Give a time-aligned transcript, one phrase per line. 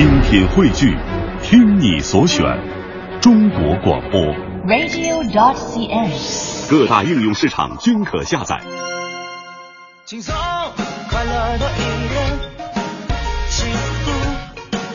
[0.00, 0.96] 精品汇聚，
[1.42, 2.42] 听你所选，
[3.20, 4.18] 中国广播。
[4.66, 6.10] radio.dot.cn，。
[6.70, 8.58] 各大应用市场均可下载。
[10.06, 10.34] 轻松
[11.10, 12.38] 快乐的一天，
[13.50, 14.10] 幸福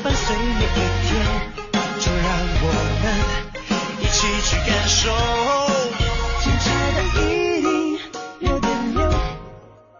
[0.04, 1.24] 伴随每一天，
[2.00, 2.28] 就让
[2.64, 2.66] 我
[3.04, 3.06] 们
[4.02, 5.12] 一起去感受。
[6.42, 6.66] 精彩
[6.96, 8.00] 的一定
[8.40, 9.08] 六点六，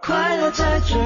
[0.02, 1.06] 快乐在左右。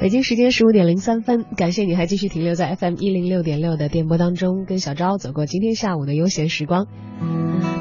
[0.00, 6.86] 北京时间十五点零三分，感谢你还继续停留在 FM 一零六点六的电波当中，跟小昭走过今天下午的悠闲时光。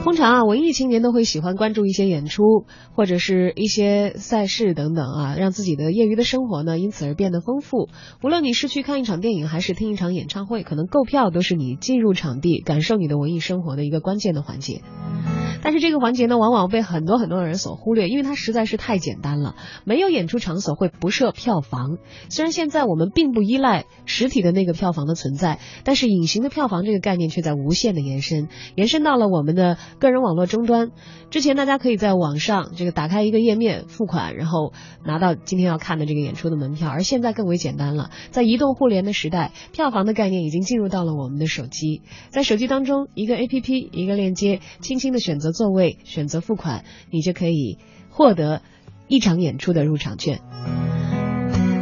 [0.08, 2.64] 通常啊，文艺青年都会喜欢关注一些演出
[2.96, 7.90] 或者是一些赛事等等啊，让自己的业余的生活呢因此而变得丰富。
[8.24, 14.82] 无论你是去看一场电影还是听一场演唱会，可能购票都是你进入场地感受你的文艺生活的一个关键的环节。
[15.62, 19.56] 但是这个环节呢，往往被很多很多人所忽略，因为它实在是太简单了。
[19.84, 21.98] 没有演出场所会不设票房，
[22.30, 30.92] 虽然现在我们并不依赖实体的那个票房的存在，但是隐形的票房这个概念却在无限的延伸，延伸到了我们的个人网络终端。
[31.30, 34.74] 之前大家可以在网上这个打开一个页面付款，然后
[35.06, 47.78] 拿到今天要看的这个演出的门票，而现在更为简单了，在移动互联的时代，票房的概念已经进入到了我们的手机，在手机当中一个 APP 一个链接，轻轻的选择座位，选择付款，你就可以
[48.10, 48.62] 获得
[49.08, 50.40] 一场演出的入场券。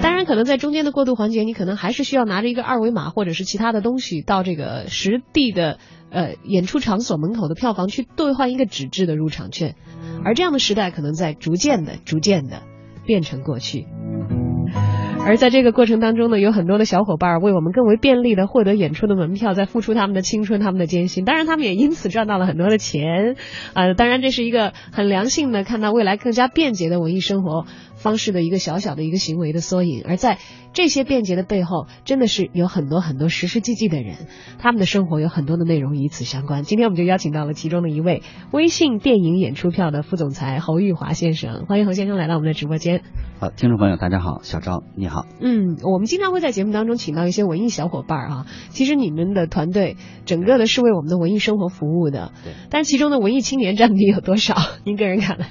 [0.01, 9.75] 当然，可能在中间的过渡环节，你可能还是需要拿着一个二维码或者是其他的东西到这个实地的呃演出场所门口的票房去兑换一个纸质的入场券，
[10.23, 12.63] 而这样的时代可能在逐渐的、逐渐的
[13.05, 13.87] 变成过去。
[15.27, 21.25] 而在这个过程当中呢，有很多的小伙伴为我们更为便利的获得演出的门票，在付出他们的青春、他们的艰辛。
[21.25, 23.35] 当然，他们也因此赚到了很多的钱。
[23.73, 27.65] 呃，当然这是一个很良性的看到未来更加便捷的文艺生活
[28.05, 30.03] 方式的一个小小的一个行为的缩影。
[30.07, 30.37] 而在
[30.73, 34.27] 这些便捷的背后，真的是有很多很多实实际际的人，
[34.59, 36.61] 他们的生活有很多的内容与此相关。
[36.61, 38.21] 今天我们就邀请到了其中的一位
[38.51, 43.01] 微信电影演出票的副总裁侯玉华先生，欢迎侯先生来到我们的直播间。
[43.39, 45.25] 好，听众朋友，大家好，小赵你好。
[45.41, 48.45] 嗯，我们经常会在节目当中请到一些文艺小伙伴儿啊。
[48.69, 52.53] 其实你们的团队整个的是为我们的文艺生活服务的，对。
[52.69, 54.55] 但其中的文艺青年占比有多少？
[54.85, 55.47] 您个人看来？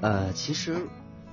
[0.00, 0.88] 呃，其实，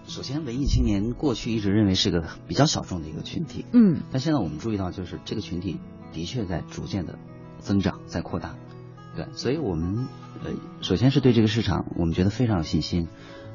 [0.10, 5.80] 首先文艺青年过去一直认为是个比较小众的一个群体，嗯，但现在我们注意到，就是这个群体
[6.12, 7.20] 的确在逐渐的
[7.60, 8.56] 增长，在扩大。
[9.16, 10.08] 对，所以我们
[10.44, 13.08] 呃，首先是对这个市场，我们觉得非常有信心。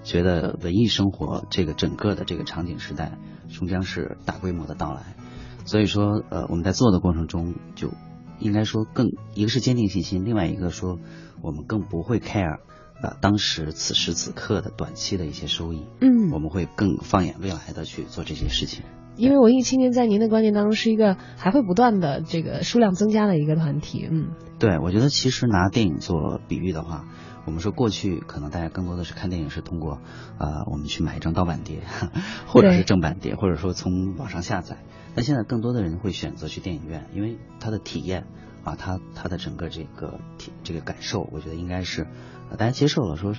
[0.05, 5.17] 觉得文艺生活这个整个的这个场景时代终将是大规模的到来，
[5.65, 7.91] 所以说呃我们在做的过程中就
[8.39, 11.01] 应该说更一个是坚定信心，另外一个说
[11.43, 12.61] 我们更不会 care
[13.03, 18.85] 呃当时此时此刻的短期的一些收益，嗯，我们会更放眼未来的去做这些事情。
[19.17, 27.05] 因为文艺青年在您的观念当中是一个还会不断的这个数量增加的一个团体，嗯，对，我觉得其实拿电影做比喻的话。
[27.47, 30.01] 我们说过去可能大家更多的是看电影是通过，
[30.39, 31.83] 呃，我们去买一张盗版碟，
[32.49, 34.79] 或者是正版碟，或者说从网上下载。
[35.15, 38.25] 但现在更多的人会选择去电影院，因为它的体验
[38.65, 42.09] 啊，它它的整个这个体这个感受，我觉得应该是、呃、
[42.51, 43.35] 大家接受了，说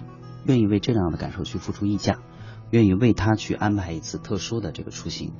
[0.45, 2.19] 愿意为这样的感受去付出溢价，
[2.71, 5.33] 愿意为他去安排一次特殊的这个出行。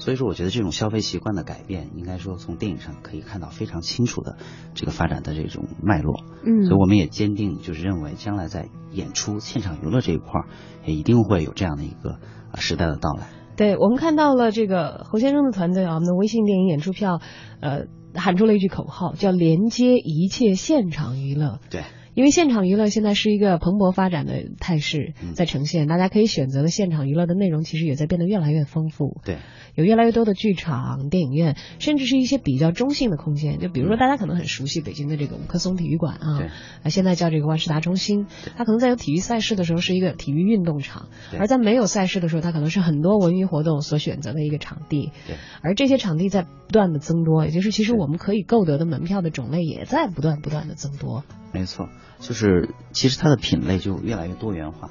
[0.00, 4.36] 所以说，我觉得这种消费习惯的改变，应该说从电影上可以看到非常清楚的
[4.72, 6.22] 这个发展的这种脉络。
[6.46, 10.46] 嗯，所以我们也坚定就是认为，将来在演出、现场娱乐这一块儿，
[10.86, 12.20] 也一定会有这样的一个
[12.52, 13.26] 啊时代的到来。
[13.56, 17.20] 对，我们看到了这个侯先生的团队啊，我们的微信电影演出票，
[17.60, 21.58] 呃，喊出了一句口号，叫“连接一切现场娱乐”。
[21.70, 21.82] 对。
[22.18, 29.20] 因为现场娱乐现在是一个蓬勃发展的态势嗯在呈现，大家可以选择的现场娱乐的内容其实也在变得越来越丰富。
[29.24, 29.36] 对，
[29.76, 33.60] 有越来越多的剧场、电影院，甚至是一些比较中性的空间。
[33.60, 38.26] 就比如说大家可能很熟悉北京的这个五棵松体育馆啊，对啊，现在叫这个万事达中心。
[38.56, 45.12] 它可能在有体育赛事的时候是一个体育运动场，而在没有赛事的时候，它可能是很多文娱活动所选择的一个场地。
[45.28, 51.22] 对，而这些场地在不断的增多，也就是其实我们可以购得的门票的种类也在不断不断的增多。
[51.52, 51.88] 没错，
[52.20, 54.90] 就是其实它的品类就越来越多元化。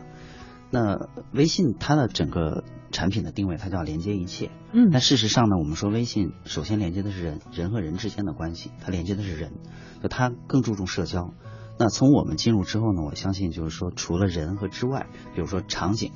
[0.69, 4.51] 那微信它的整个产品的定位，它叫连接一切。
[4.73, 9.53] 嗯但事实上呢，我们说微信首先连接的是人，人和人之间的关系，它连接的是人，
[10.03, 11.33] 就它更注重社交。
[11.79, 16.11] 那从我们进入之后呢，我相信就是说，除了人和之外，比如说场景，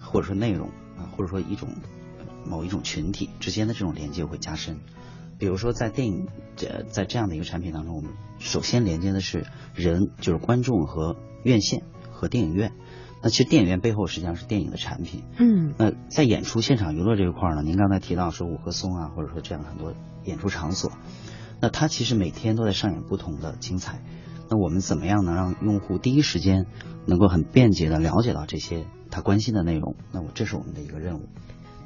[0.00, 0.68] 或者说内容
[0.98, 1.70] 啊，或者说一种
[2.18, 4.80] 呃某一种群体之间的这种连接会加深。
[5.44, 6.26] 比如说在电影
[6.56, 9.44] 这在这样的一个产品当中，我们首先连接的是
[9.74, 12.72] 人，就是观众和院线和电影院。
[13.22, 15.22] 那其实电影院背后实际上是电影的产品。
[15.38, 19.92] 嗯那在演出现场娱乐这一块儿呢，您刚才提到说五棵松啊，或者说这样很多
[20.24, 20.92] 演出场所，
[21.60, 24.02] 那它其实每天都在上演不同的精彩。
[24.48, 26.64] 那我们怎么样能让用户第一时间
[27.04, 29.94] 能够很便捷的了解到这些他关心的内容？
[30.10, 31.28] 那我这是我们的一个任务，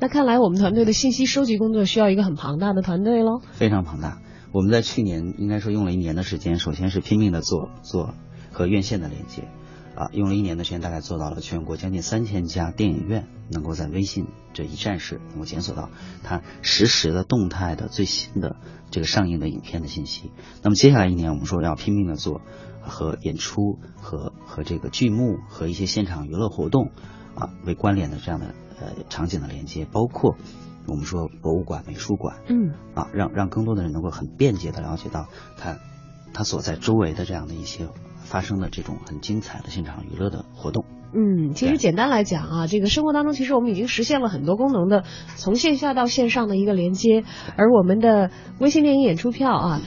[0.00, 3.41] 那看来我们团队的信息收集工作需要一个很庞大的团队喽。
[3.53, 4.21] 非常庞大。
[4.53, 8.15] 我们在去年应该说用了一年的时间，首先是拼命的做做
[8.53, 9.49] 和院线的连接，
[9.97, 15.91] 啊，用了一年的时间，大概做到了全国将近三千家电影院能够在微信这一站式能够检索到
[16.23, 18.56] 它实时的动态的最新的
[18.91, 20.31] 这个上映的影片的信息。
[20.62, 22.41] 那么接下来一年，我们说要拼命的做
[22.81, 26.93] 和演出和和这个剧目和一些现场娱乐活动
[27.35, 30.37] 啊为关联的这样的呃场景的连接，包括
[30.87, 35.27] 我们说博物馆、美术馆，嗯啊，让让更多的人能够很便捷的了解到
[35.57, 35.77] 他
[36.33, 37.89] 他所在周围的这样的一些
[38.19, 40.85] 发生的这种很精彩的现场娱乐的活动。
[41.15, 45.05] 嗯，其实简单来讲啊，这个生活当中其实我们已经实现了很多功能的
[45.37, 47.25] 从线下到线上的一个连接，
[47.57, 49.81] 而我们的微信电影演出票啊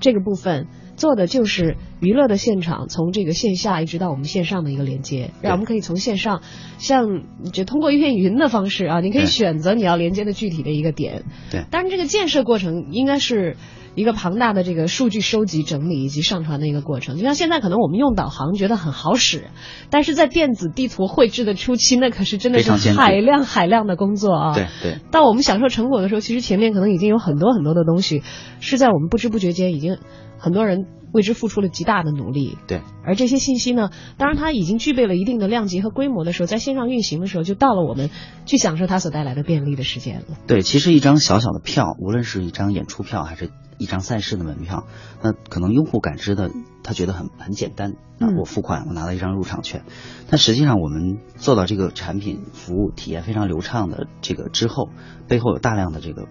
[0.00, 0.66] 这个部分。
[0.96, 6.42] 做的就是娱乐的现场，从这个线下一直到我们线上的一个连接，让我们可以从线上，
[6.78, 7.22] 像
[7.52, 11.24] 就通过一片云的方式啊，你可以选择你要连接的具体的一个点。
[11.50, 13.56] 对但是这个建设过程应该是
[13.96, 17.16] 一个庞大的这个数据收集、整理以及上传的一个过程。
[17.16, 19.48] 就像现在可能我们用导航觉得很好使，
[19.90, 24.54] 但是在电子地图绘制的初期，那可是真的是海量海量的工作啊。
[24.54, 28.22] 对对到我们享受成果的时候，其实前面可能已经有很多很多的东西
[28.60, 29.96] 是在我们不知不觉间已经
[30.38, 32.58] 很多人为之付出了极大的努力。
[32.66, 38.10] 对，而这些信息呢，当然它已经具备了一定的量级和规模的时候，在线上运行的时候，就到了我们
[38.44, 40.36] 去享受它所带来的便利的时间了。
[40.46, 44.86] 对，其实一张小小的票，无论是一张演出票还是一张赛事的门票，
[45.22, 46.50] 那可能用户感知的
[46.82, 49.84] 他觉得很很简单啊嗯，我付款，我拿到一张入场券。
[50.28, 54.90] 但实际上，我们做到这个产品服务体验非常流畅的这个之后，
[55.28, 56.26] 背后有大量的这个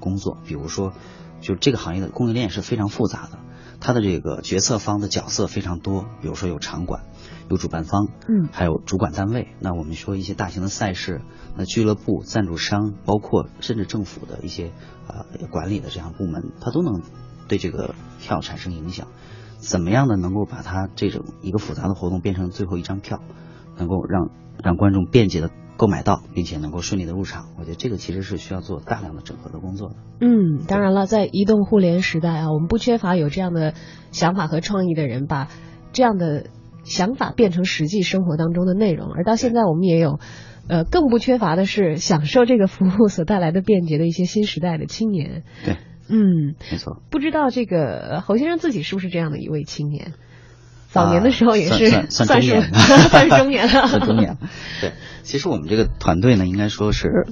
[0.00, 0.92] 工作，比如说，
[1.40, 3.38] 就这个行业的供应链是非常复杂的，
[3.80, 7.04] 它的这个决策方的角色非常多，比如说有场馆，
[7.50, 9.48] 有主办方，嗯还有主管单位。
[9.60, 11.22] 那我们说一些大型的赛事，
[11.56, 14.72] 那俱乐部、赞助商，包括甚至政府的一些
[15.06, 17.02] 呃管理的这样部门，它都能
[17.48, 19.08] 对这个票产生影响。
[19.58, 23.20] 怎么样的能够把它这种一个复杂的活动变成最后一张票，
[23.76, 24.30] 能够让
[24.62, 27.48] 让观众便捷的购买到，并且能够顺利的入场？
[27.58, 29.96] 我觉得这个其实是需要做大量的整合的工作的。
[30.20, 33.74] 嗯，当然了，在移动互联时代啊，我们不缺乏有这样的
[34.12, 35.48] 想法和创意的人，把
[35.92, 36.46] 这样的
[36.88, 39.12] 想法变成实际生活当中的内容。
[39.12, 40.18] 而到现在，我们也有，
[40.68, 45.44] 呃，更不缺乏的是享受这个服务所带来的便捷的一些新时代的青年。
[45.64, 45.76] 对，
[46.08, 47.02] 嗯，没错。
[47.10, 50.14] 不知道这个呃侯先生自己是不是这样的一位青年？
[50.90, 54.38] 早年的时候也是、啊算中年算是中年了， 算中年。
[54.80, 54.92] 对，
[55.22, 57.26] 其实我们这个团队呢，应该说是，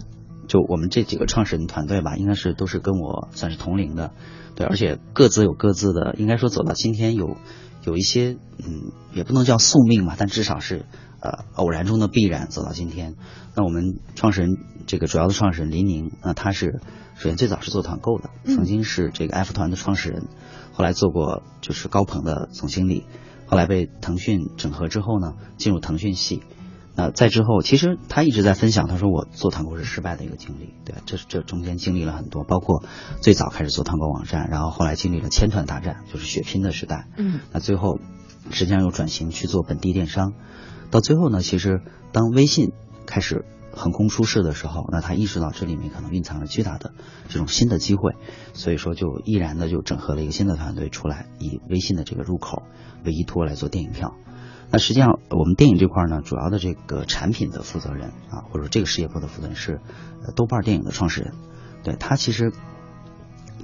[0.47, 4.11] 就我们这几个创始人团队吧，应该是都是跟我算是同龄的，
[4.56, 7.39] 对，而且各自有各自的，应该说走到今天有
[7.86, 10.84] 有一些，嗯，也不能叫宿命吧，但至少是
[11.20, 13.14] 呃偶然中的必然走到今天。
[13.55, 16.81] 那我们创始人这个主要的创始人林宁，那他是
[17.14, 20.24] 首先最早是做团购的，曾经是这个 F 团的创始人，
[20.72, 23.06] 后来做过就是高朋的总经理。
[23.46, 26.43] 后来被腾讯整合之后呢，进入腾讯系。
[26.96, 32.82] 那再之后，其实他一直在分享，他说我做团购是失败的一个经历，对，这这中间经历了很多，包括
[33.20, 37.06] 最早开始做团购网站，然后后来经历了千团大战，就是血拼的时代。
[37.19, 38.00] 嗯，那最后
[38.50, 40.32] 实际上又转型去做本地电商，
[40.91, 42.72] 到最后呢，其实当微信
[43.05, 46.94] 开始横空出世的时候，那他意识到这里面可能蕴藏着巨大的
[47.29, 48.15] 这种新的机会，
[48.55, 52.62] 所以说就毅然的就整合了一个新的团队出来，以微信的这个入口
[53.05, 54.15] 为依托来做电影票。
[54.70, 59.81] 那实际上我们电影这块呢，主要的这个产品的负责人啊，或者说这个事业部的负责人是
[60.35, 61.32] 豆瓣电影的创始人，
[61.82, 62.53] 对他其实。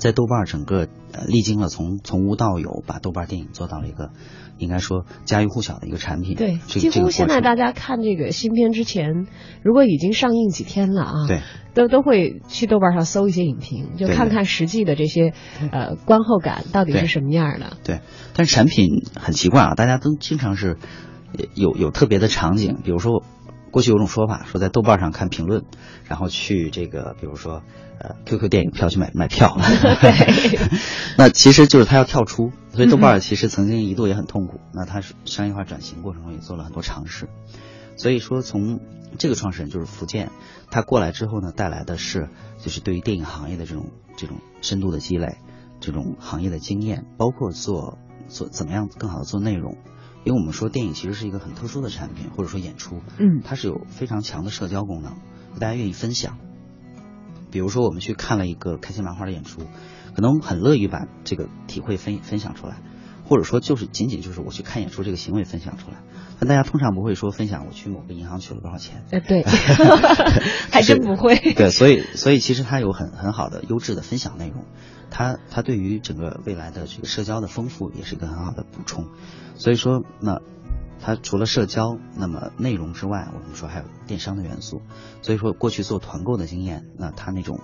[0.03, 4.11] 在豆瓣整个呃历经了从从无到有，把豆瓣电影做到了一个
[4.59, 6.35] 应该说家喻户晓的一个产品。
[6.35, 9.29] 对，这几乎现在大家看这个新片之前，
[9.63, 11.41] 如果已经上映几天了啊，对，
[11.75, 15.35] 都都会去豆瓣上搜一些影评，就看看实际的这些
[15.71, 17.77] 呃观后感到底是什么样的。
[17.85, 18.01] 对，
[18.35, 20.79] 但是产品很奇怪啊，大家都经常是
[21.39, 23.23] 呃有有特别的场景，比如说
[23.73, 25.65] 过去有种说法，说在豆瓣上看评论，
[26.05, 27.63] 然后去这个比如说
[27.99, 29.57] 呃 QQ 电影票去买 买票，
[31.19, 34.61] 那其实就是他要跳出，所以豆瓣其实曾经一度也很痛苦。
[34.73, 37.29] 那它是商业化转型过程中也做了很多尝试，
[37.97, 38.79] 所以说从
[39.19, 40.31] 这个创始人就是福建，
[40.71, 43.87] 他过来之后呢，带来的是就是对于电影行业的这种
[44.17, 45.39] 这种深度的积累，
[45.81, 47.99] 这种行业的经验，包括做
[48.29, 49.77] 做怎么样更好的做内容。
[50.25, 55.17] 因为我们说电影其实是一个很特殊的产品，或者说演出，嗯它是有非常强的社交功能，
[55.59, 56.39] 大家愿意分享。
[57.51, 59.63] 比如说我们去看了一个开心麻花的演出，
[60.15, 62.77] 可能很乐于把这个体会分分享出来，
[63.25, 65.99] 或者说就是仅仅就是我去看演出这个行为分享出来。
[66.43, 69.45] 但大家通常不会说分享我去某个银行取了多少钱，哎，对，
[70.73, 71.37] 还真不会。
[71.37, 74.65] 对，所以所以其实它有很很好的优质的分享内容，
[75.09, 79.07] 它它对于整个未来的这个社交的丰富也是一个很好的补充。
[79.55, 80.41] 所以说，那
[81.01, 84.83] 它除了社交，那么内容之外，我们说还有电商的元素。
[85.21, 87.61] 所以说，过去做团购的经验，那它那种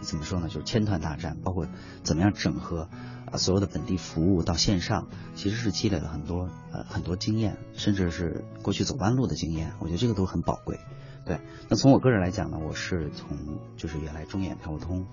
[0.00, 0.48] 怎么说呢？
[0.48, 1.68] 就是千团大战，包括
[2.02, 2.88] 怎么样整合
[3.30, 9.72] 啊所有的本地服务到线上，其实是积累了很多呃很多经验，甚至是过去走弯路的经验。
[9.80, 10.78] 我觉得这个都很宝贵。
[11.24, 13.36] 对，那从我个人来讲呢，我是从
[13.76, 15.06] 就是原来中演票务通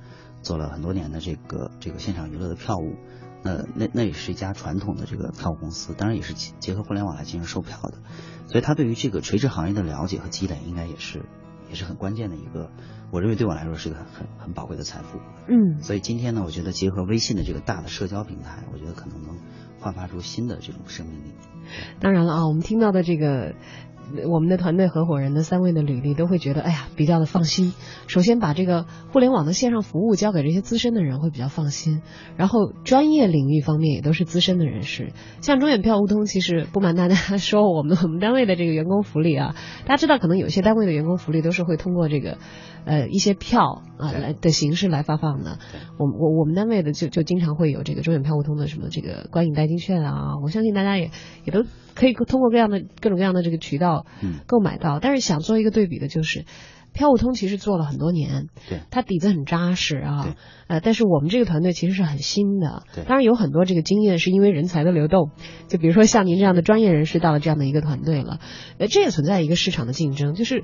[0.44, 2.96] 做了很多年的这个这个现场娱乐的票务，
[3.42, 7.98] 那那那也是一家传统的这个票务公司，当然也是结合互联网来进行售票的，
[8.48, 11.24] 所以他对于这个垂直行业的了解和积累，应该也是
[11.70, 12.70] 也是很关键的一个，
[13.14, 15.20] 我认为对我来说是个很很很宝贵的财富。
[15.48, 19.38] 嗯所以今天呢，我觉得结合微信的这个大的社交平台，我觉得可能能
[19.80, 21.32] 焕发出新的这种生命力。
[22.00, 23.54] 当然了啊，我们听到的这个。
[24.28, 27.74] 我们的团队合伙人的三位的履历都会觉得，哎呀，比较的放心。
[28.08, 32.02] 首先把这个互联网的线上服务交给这些资深的人会比较放心，
[32.38, 35.14] 然后专业领域方面也都是资深的人士。
[35.42, 39.56] 像中远票务通，其实不瞒大家说，我们 我们单位的这个员工福利啊，
[39.86, 42.38] 大家知道，可能有些单位的员工福利都是会通过这个
[42.86, 45.58] 呃一些票啊来的形式来发放的。
[45.98, 51.12] 我我我们单位的就就经常会有这个中远票务通的什么这个观影代金券啊，我相信大家也
[51.46, 51.64] 也都
[51.96, 55.00] 可以通过各样的各种各样的这个渠道嗯购买到。
[55.00, 56.46] 但是想做一个对比的就是。
[56.96, 60.36] 票务通其实做了很多年，对它底子很扎实啊，
[60.68, 65.32] 呃，但是我们这个团队其实是很新的，对当然有很多这个经验是因为人才的流动，
[65.68, 68.38] 就比如说像您这样的专业人士到了这样的一个团队了，
[68.78, 70.64] 呃，这也存在一个市场的竞争，就是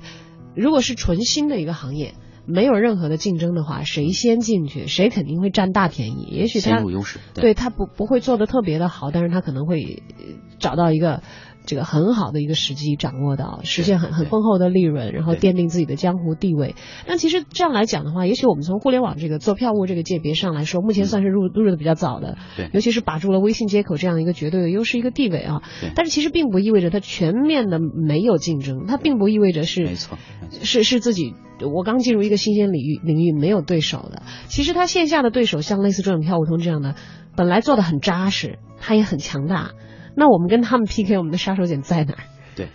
[0.54, 2.14] 如果是纯新的一个行业，
[2.46, 6.28] 没有任何的竞争的话，谁先进去，谁肯定会占大便宜。
[6.30, 6.82] 也许他
[7.34, 10.24] 对他不不会做的特别的好，但是他可能会呃
[10.58, 11.22] 找到一个
[11.70, 16.74] 这个很好的一个时机，掌握到实现很很丰厚的利润，然后奠定自己的江湖地位。
[17.06, 25.92] 那其实这样来讲的话，也许我们从互联网这个做票务这个界别上来说，目前算是入入的比较早的，对尤其是把住了微信接口这样一个绝对的优势一个地位啊对。
[25.94, 30.18] 但是其实并不意味着它全面的没有竞争，它并不意味着是没错，
[30.62, 31.34] 是是自己，
[31.72, 34.22] 我刚进入一个新鲜领域，领域没有对手的。
[34.48, 36.96] 其实他线下的对手，像类似这种票务通这样的，
[37.36, 39.70] 本来做的很扎实，他也很强大。
[40.16, 42.24] 那我们跟他们 PK，我们的杀手锏在哪儿？
[42.56, 42.68] 对，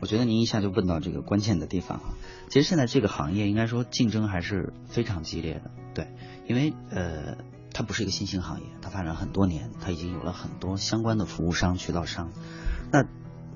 [0.00, 2.14] 我觉得您一下就问到这个关键的地方啊。
[2.48, 6.08] 其实现在这个行业应该说竞争还是非常激烈的，对，
[6.46, 7.38] 因为呃，
[7.72, 12.30] 它不是一个新兴行业，它发展很多年，它已经有了很多相关的服务商、渠道商。
[12.92, 13.06] 那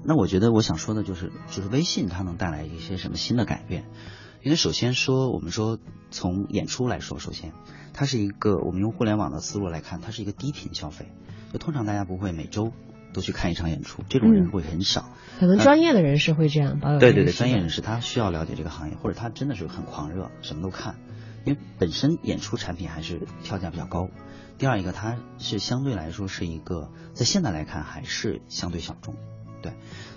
[0.02, 3.85] 那我觉得我想说的就是，就是微信它能带来一些什么新的改变？
[4.42, 5.78] 因为首先说，我们说
[6.11, 7.52] 从演出来说，首先
[7.92, 11.11] 它是一个我们用互联网的思路来看，它是一个低频消费，
[11.52, 12.73] 就通常大家不会每周
[13.16, 15.08] 都去看一场演出，这种人嗯会很少。
[15.40, 20.96] 可能专业的人士会这样保有对对对，专业人士他需要了解这个行业，或者他真的是很狂热，什么都看。
[21.46, 24.11] 因为本身演出产品还是票价比较高。
[24.58, 29.14] 第二一个，它是相对来说是一个在现在来看还是相对小众，
[29.62, 29.73] 对，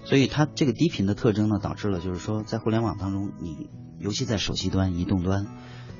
[0.06, 5.48] 所以它这个低频的特征呢，导致了就是说在互联网当中，你尤其在手机端、移动端，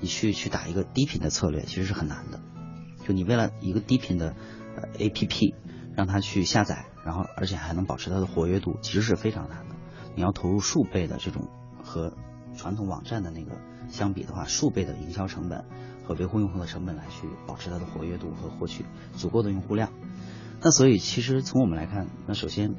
[0.02, 2.40] 你去去打一个低频的策略，其实是很难的。
[3.06, 4.36] 就你为了一个低频的
[4.76, 5.54] 呃 APP，
[5.96, 9.76] 让它去下载，然后而且还能保持它的活跃度，其实是非常难的。
[10.16, 11.48] 你要投入数倍的这种
[11.84, 12.14] 和
[12.56, 13.52] 传统网站的那个
[13.88, 15.66] 相比的话，数倍的营销成本
[16.04, 19.92] 和维护用户的成本来去保持它的活跃度和获取足够的用户量。
[20.62, 22.76] 那所以其实从我们来看，那首先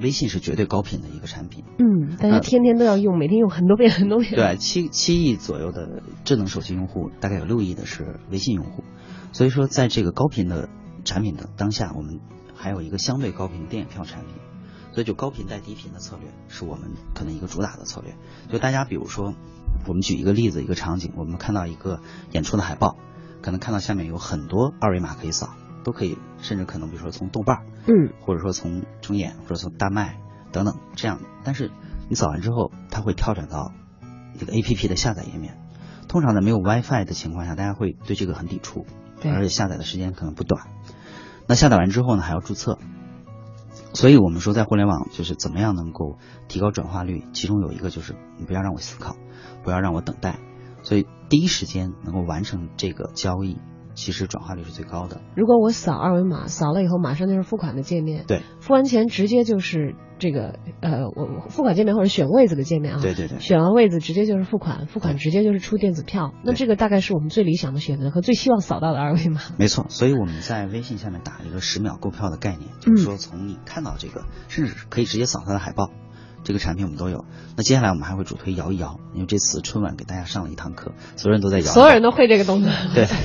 [0.00, 4.34] 微信是绝对高频的一个产品，嗯，大家天天都要用，每天用很多遍 很多遍。
[4.34, 8.84] 对，七七亿左右的智能手机用户，大概有六亿的是微信用户，
[9.32, 10.68] 所以说在这个高频的
[11.04, 12.20] 产品的当下，我们
[12.64, 14.36] 还有一个相对高频的电影票产品，
[14.94, 18.16] 所以就高频带低频的策略是我们可能一个主打的策略。
[18.50, 19.34] 就大家比如说，
[19.86, 22.00] 我们举一个例子，一个场景，我们看到一个
[22.32, 22.96] 演出的海报，
[23.42, 25.50] 可能看到下面有很多二维码可以扫，
[25.84, 30.18] 都可以，甚至可能比如说从豆瓣儿，嗯，或者说从中演或者从大麦
[30.50, 31.70] 等等这样，但是
[32.08, 33.72] 你扫完之后，它会跳转到
[34.38, 35.58] 这个 A P P 的下载页面。
[36.08, 38.86] 通常在没有 WiFi 的情况下，大家会对这个很抵触，
[39.20, 40.68] 对而且下载的时间可能不短。
[41.46, 42.78] 那下载完之后呢，还要注册。
[43.92, 49.16] 所以我们说，在互联网就是怎么样能够提高转化率，其中有一个就是你不要让我思考，
[49.62, 50.40] 不要让我等待，
[50.82, 53.58] 所以第一时间能够完成这个交易，
[53.94, 55.20] 其实转化率是最高的。
[55.36, 69.40] 如果我扫二维码，扫了以后马上就是付款的界面，对，付完钱直接就是这个呃，我我付款界面或者选位子的界面啊，对对对选完位子直接就是付款，付款直接就是出电子票，那这个大概是我们最理想的选择和最希望扫到的二维码。
[69.58, 75.90] 没错，所以我们在微信下面打一个十秒购票的概念，就是说从你看到这个，甚至可以直接扫它的海报，
[76.42, 77.24] 这个产品我们都有。
[77.56, 83.06] 那接下来我们还会主推摇一摇，因为这次春晚给大家上了一堂课，所有人都在摇，所有人都会这个动作，对。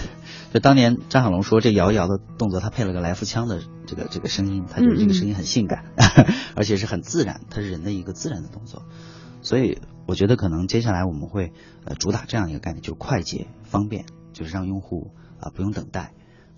[0.53, 5.86] 就当年张小龙说这摇一摇的动作，他配了个来福枪的这个这个声音，他觉得这个声音很性感，
[6.56, 8.84] 而且是很自然，它是人的一个自然的动作。
[9.41, 11.53] 所以我觉得可能接下来我们会
[11.86, 16.13] 呃主打这样一个概念，就是快捷方便，就是让用户啊、不用等待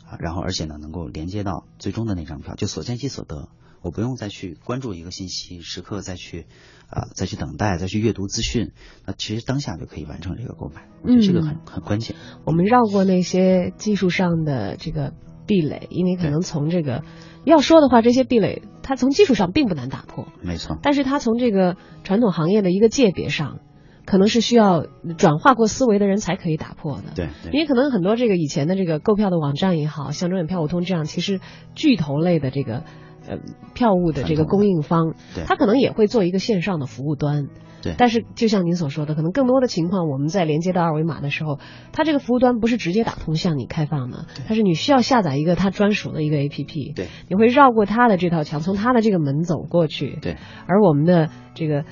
[0.05, 3.49] 啊，然后而且呢能够连接到最终的那张票，就所见即所得。
[3.81, 6.45] 我不用再去关注一个信息，时刻再去
[6.91, 8.73] 啊、再去等待，再去阅读资讯，
[9.07, 12.17] 那其实当下就可以完成这个购买，我觉得这个很、很关键。
[12.45, 15.13] 我们绕过那些技术上的这个
[15.47, 17.03] 壁垒，因为可能从这个
[17.45, 23.59] 要说的话，这些壁垒它从技术上并不难打破，没错，但是它从这个传统行业的一个界别上，
[24.05, 24.85] 可能是需要
[25.17, 27.13] 转化过思维的人才可以打破的。
[27.15, 31.39] 对对因为可能很多这个以前的这个购票的网站也好，像中远票务通这样，其实
[31.73, 32.83] 巨头类的这个
[33.27, 33.37] 呃
[33.73, 37.47] 票务的这个供应方，他可能也会做一个线上的服务端。
[37.83, 41.57] 对但是就像您所说的，可能更多的情况，我们在连接到二维码的时候，
[41.91, 50.37] 它这个服务端不是直接打通向你开放的，它是你需要下载一个它专属的一个 APP，对，你会绕过它的这套墙，从它的这个门走过去，对，
[50.67, 51.83] 而我们的这个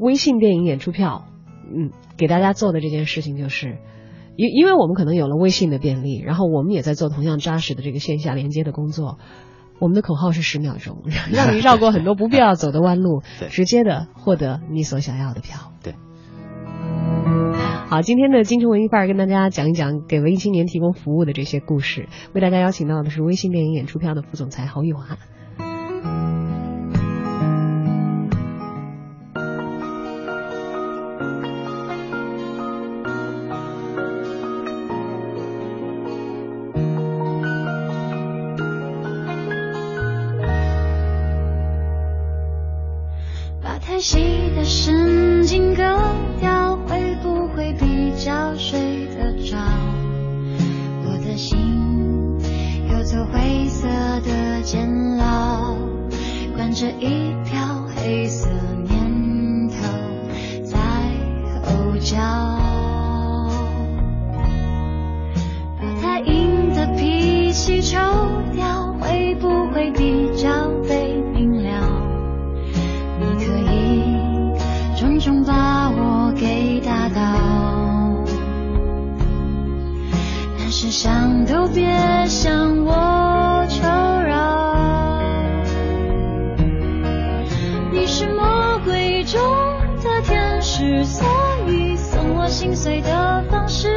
[0.00, 1.26] 微信电影演出票，
[1.72, 3.78] 嗯，给大家做的这件事情就是。
[4.36, 9.18] 因因为我们可能有了微信的便利，然后我们也在做同样扎实的这个线下连接的工作。
[9.80, 15.72] 我们的口号是十秒钟， 让你绕过很多不必要走的弯路， 对直接的获得你所想要的票。
[15.82, 15.94] 对。
[17.88, 22.08] 好，今天的京城文艺范儿跟大家讲一讲给文艺青年提供服务的这些故事。
[22.34, 25.18] 为大家邀请到的是微信电影演出票的副总裁侯玉华。
[56.80, 58.48] 这一条黑色
[58.88, 59.76] 念头
[60.64, 60.78] 在
[61.62, 62.16] 吼叫。
[65.76, 67.98] 把太硬的脾气抽
[68.54, 71.86] 掉，会不会比较被明了？
[73.18, 74.02] 你可以
[74.96, 78.24] 重重把我给打倒，
[80.58, 81.86] 但是想都别
[82.26, 83.19] 想我
[92.60, 93.88] 心碎的方式，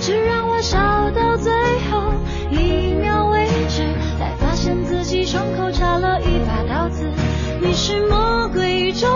[0.00, 0.78] 只让我笑
[1.10, 1.52] 到最
[1.90, 2.12] 后
[2.48, 7.10] 一秒为止，才发现自己胸口插了一把刀子。
[7.60, 9.10] 你是魔鬼中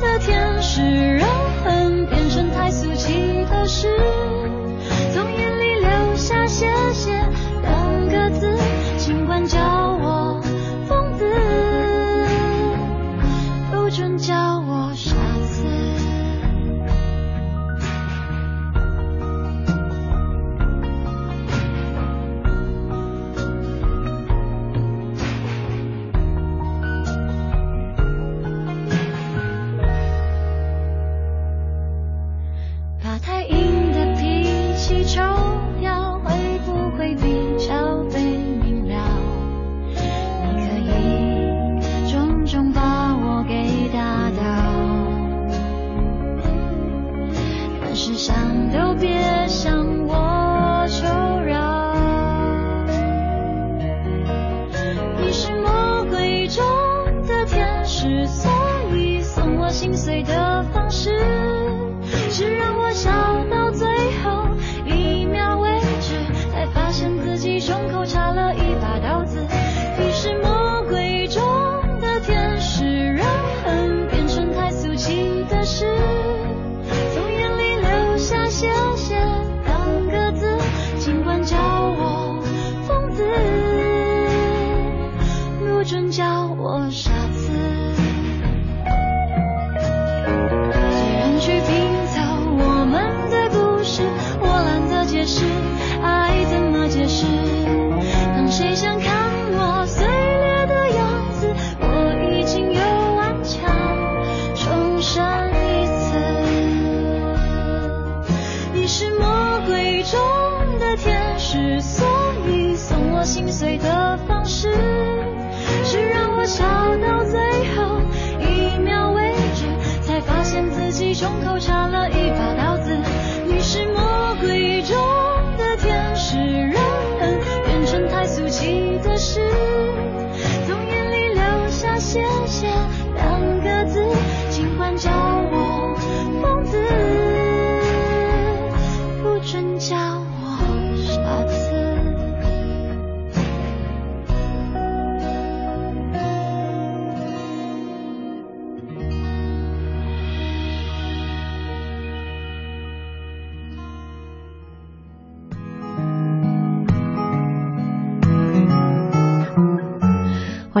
[0.00, 0.80] 的天使，
[1.16, 1.28] 让
[1.62, 3.94] 恨变成太俗气的事，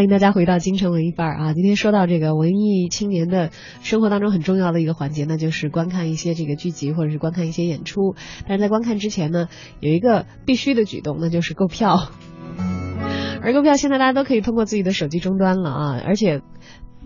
[0.04, 1.54] 迎大家回到京城文艺范儿啊！
[1.54, 3.50] 今天说到这个文艺青年的
[3.82, 8.14] 生活当中很重要的一个环节，那就是观看一些这个剧集或者是观看一些演出。
[8.46, 9.48] 但是在观看之前呢，
[9.80, 12.10] 有一个必须的举动，那就是购票。
[13.42, 16.42] 而购票现在大家都可以通过自己的手机终端了啊，而且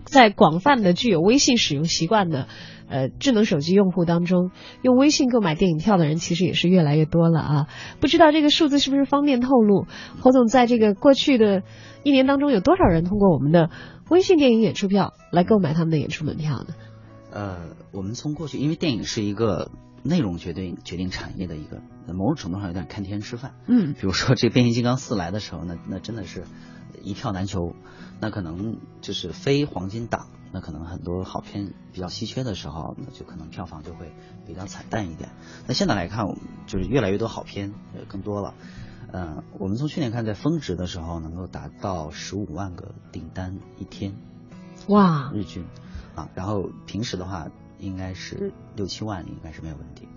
[0.05, 2.47] 在广泛的具有微信使用习惯的
[2.89, 7.67] 呃智能手机用户当中，用微信购买电影票的人其实也是越来越多了啊。
[7.99, 9.85] 不知道这个数字是不是方便透露？
[10.19, 11.63] 侯总在这个过去的
[12.03, 13.69] 一年当中，有多少人通过我们的
[14.09, 16.75] 微信电影演出票来购买他们的演出门票呢？
[17.31, 19.69] 呃，我们从过去，因为电影是一个
[20.01, 23.53] 内容决定决定产业的一个，某种程度上有点看天吃饭。
[23.67, 26.45] 嗯比如说这《变形金刚四》来的时候，那那真的是
[27.03, 27.75] 一票难求。
[28.19, 34.11] 那可能就是非黄金档，那可能很多好片比较稀缺的时候，那就可能票房就会
[34.45, 35.29] 比较惨淡一点。
[35.67, 38.53] 那现在来看，我们就是越来越多好片，呃，更多了。
[39.11, 44.13] 呃，我们从去年看，在峰值的时候能够达到十五万个订单一天，
[44.87, 45.65] 哇，日均
[46.15, 50.07] 啊，然后平时的话应该是六七万，应该是没有问题。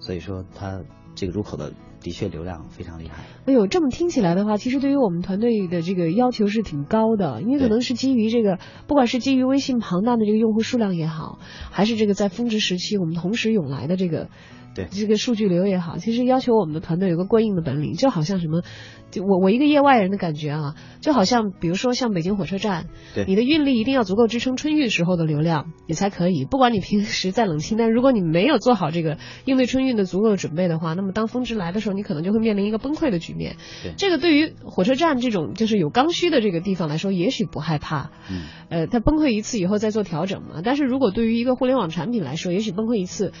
[0.00, 0.82] 所以说它
[1.14, 1.72] 这个入口的
[2.06, 3.24] 的确流量非常厉害。
[3.46, 11.40] 哎呦，这么听起来的话，其实对于我们团队的这个要求是挺高的，因为可能是基于这个，不管是基于微信庞大的这个用户数量也好，
[11.72, 14.28] 还是这个在峰值时期我们同时涌来的这个。
[14.76, 18.62] 对这个数据流也好，其实要求我们的团队有个过硬的本领，就好像什么，
[19.10, 26.44] 就我我一个业外人的感觉啊，就好像比如说像北京火车站，对你的运力一定要足够支撑春运时候的流量，你才可以。
[26.44, 33.56] 不管你平时再冷清，但如果你没有做好这个应对春运的足够的准备的话，那么当峰值来的时候，你可能就会面临一个崩溃的局面。
[33.82, 40.60] 对这个对于火车站这种就是有刚需的这个地方来说，也许不害怕，嗯，呃，它崩溃一次以后再做调整嘛。
[40.62, 43.32] 但是如果对于一个互联网产品来说，也许崩溃一次，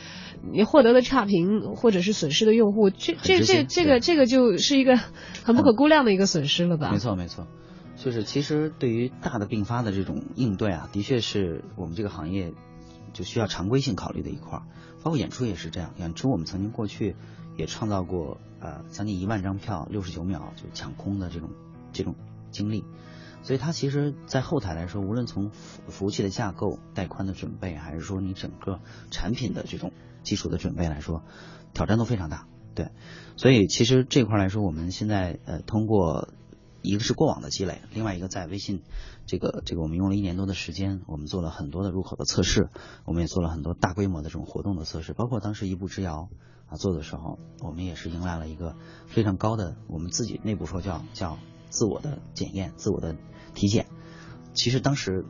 [0.52, 6.90] 你获得的差评或者是损失的用户，这这这这个这个就是一个很不可估量的一个损失了吧？
[6.90, 7.46] 没错没错，
[7.96, 12.54] 就是其实对于大的并发的这种应对啊，的确是我们这个行业
[13.12, 14.62] 就需要常规性考虑的一块儿，
[15.02, 15.92] 包括演出也是这样。
[15.98, 17.16] 演出我们曾经过去
[17.56, 21.50] 也创造过呃将近一万张票，六十九秒就抢空的这种
[21.92, 22.14] 这种
[22.50, 22.84] 经历。
[23.46, 28.80] 所以它其实，在后台来说，无论从服服务器的架构、带宽的准备，还是说你整个
[29.12, 29.92] 产品的这种
[30.24, 31.22] 基础的准备来说，
[31.72, 32.48] 挑战都非常大。
[32.74, 32.90] 对，
[33.36, 36.30] 所以其实这块来说，我们现在呃通过
[36.82, 38.82] 一个是过往的积累，另外一个在微信
[39.26, 42.68] 这个这个我们用了一年多的时间，我们做了很多的入口的测试，
[43.04, 46.30] 我们也做了很多大规模的这种活动的测试，包括当时一步之遥
[46.68, 48.74] 啊做的时候，我们也是迎来了一个
[49.06, 51.38] 非常高的，我们自己内部说叫叫
[51.70, 53.16] 自我的检验、自我的
[53.56, 53.86] 体检。
[54.54, 55.24] 其实当时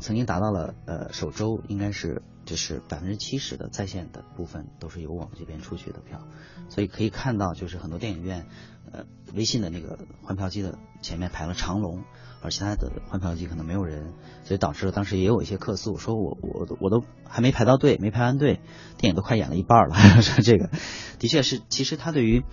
[0.00, 6.26] 曾经达到了呃首周应该是就是百分之七十的在线的部分都是由我们这边出去的票，
[6.68, 8.46] 所以可以看到就是很多电影院
[8.90, 9.04] 呃
[9.34, 12.04] 微信的那个换票机的前面排了长龙，
[12.42, 18.60] 而其他的换票机可能没有人，所以导致了当时也有一些客诉，说我我我都还没排到队，没排完队，
[18.96, 20.70] 电影都快演了一半了， 说这个
[21.18, 22.44] 的确是，其实它对于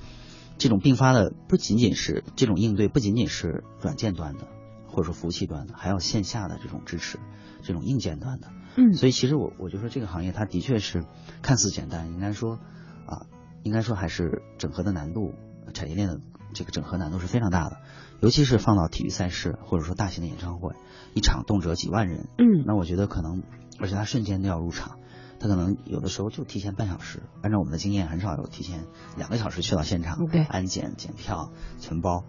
[0.57, 4.47] 这种并发的不仅仅是这种应对，不仅仅是软件端的，
[4.95, 7.19] 或者说服务器端的，还有线下的这种支持，
[7.61, 8.47] 这种硬件端的。
[8.77, 11.03] 嗯所以其实我我就说这个行业它的确是
[11.41, 12.59] 看似简单，应该说
[13.05, 13.27] 啊，
[13.63, 15.33] 应该说还是整合的难度，
[15.73, 16.21] 产业链的
[16.53, 17.77] 这个整合难度是非常大的，
[18.21, 20.73] 尤其是放到体育赛事或者说大型的演唱会，
[21.13, 23.43] 一场动辄几万人，嗯那我觉得可能，
[23.79, 24.99] 而且他瞬间都要入场，
[25.39, 28.85] 他可能有的时候就提前半小时，按照我们的经验，很少有提前
[29.17, 32.23] 两个小时去到现场，对安检、检票、存包。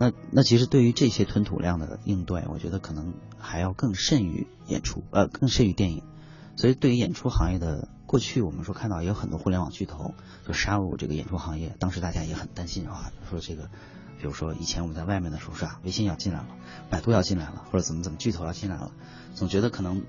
[0.00, 6.02] 那那其实对于这些吞吐量的应对，我觉得可能还要更甚于演出，呃，更甚于电影。
[6.56, 10.14] 所以对于演出行业的过去，我们说看到也有很多互联网巨头
[10.48, 13.64] 就杀入这个演出行业，当时大家也很担心啊，说这个，
[14.18, 16.48] 比如说以前我们在外面的时候是啊，微信要进来了，
[16.88, 18.92] 百度要进来了，或者怎么怎么巨头要进来了，
[19.34, 20.02] 总觉得可能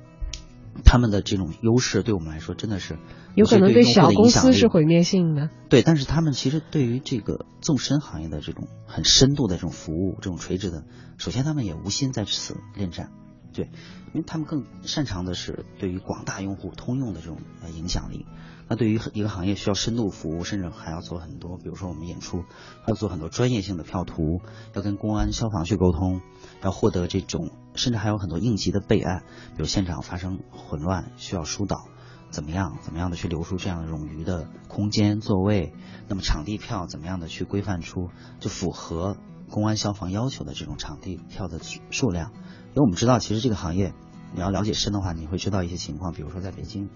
[0.83, 2.97] 他们的这种优势对我们来说真的是
[3.35, 4.85] 有可能对小公司是毁。
[4.85, 5.49] 灭性的。
[5.69, 10.83] 对，但是他们其实对于这个纵深行业的这种很深度的这种服务，这种垂直的，
[11.17, 13.11] 首先他们也无心在此恋战，
[13.53, 13.65] 对，
[14.13, 18.25] 因为他们更擅长的是对于广大用户通用的这种呃影响力。
[18.71, 22.45] 那对于一个行业需要深度服务，甚至还要做很多，比如说我们演出
[22.87, 24.39] 要做很多专业性的票图，
[24.73, 26.21] 要跟公安、消防去沟通，
[26.63, 31.83] 要获得这种，甚至还有很多应急的备案，比如现场发生混乱需要疏导。
[32.29, 35.73] 怎么样，怎么样的去留出这样的冗余的空间座位？
[36.07, 38.07] 那么场地票怎么样的去规范出
[38.39, 39.17] 就符合
[39.49, 42.31] 公安消防要求的这种场地票的数量？
[42.69, 43.93] 因为我们知道，其实这个行业
[44.33, 46.89] 你要了解深的话，你会知道一些情况，比如说在北京，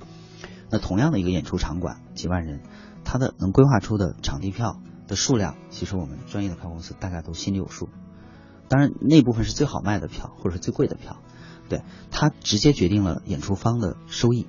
[0.70, 2.62] 那同样的一个演出场馆几万人，
[3.04, 7.90] 它的能规划出的场地票的数量，其实我们专业的票公司大概都心里有数。
[8.68, 11.18] 当然，那部分是最好卖的票，或者是最贵的票，
[11.70, 14.48] 对它直接决定了演出方的收益。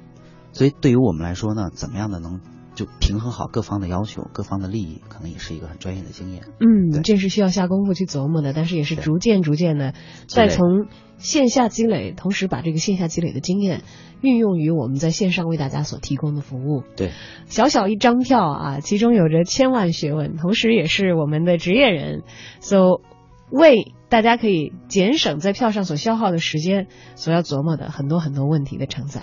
[0.53, 2.41] 所以对于我们来说呢，怎么样的能
[2.77, 6.43] 就平衡好各方的要求、各方的利益，可能也是一个很专业的经验。
[6.61, 9.95] 嗯，这是需要下功夫去琢磨的，但是也是逐渐逐渐的，
[10.29, 10.87] 再从
[11.17, 13.83] 线下积累，同时把这个线下积累的经验
[14.21, 16.85] 运用于我们在线上为大家所提供的服务。
[16.97, 17.13] 对，
[17.47, 22.25] 小小一张票啊，其中有着千万学问，同时也是我们的职业人
[22.61, 23.01] ，so
[23.51, 29.23] 为大家可以节省在票上所消耗的时间，所要琢磨的很多很多问题的承载。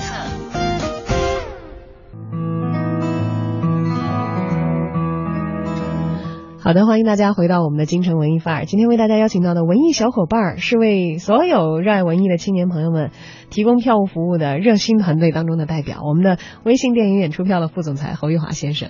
[6.63, 8.65] 好的，欢迎大家回到我们的京城文艺范儿。
[8.65, 13.09] 今天为大家邀请到的文艺小伙伴儿，是为所有热爱文艺的青年朋友们
[13.49, 18.89] 提供票务服务的热心团队当中的代表，我们的微信电影演出票的副总裁侯玉华先生。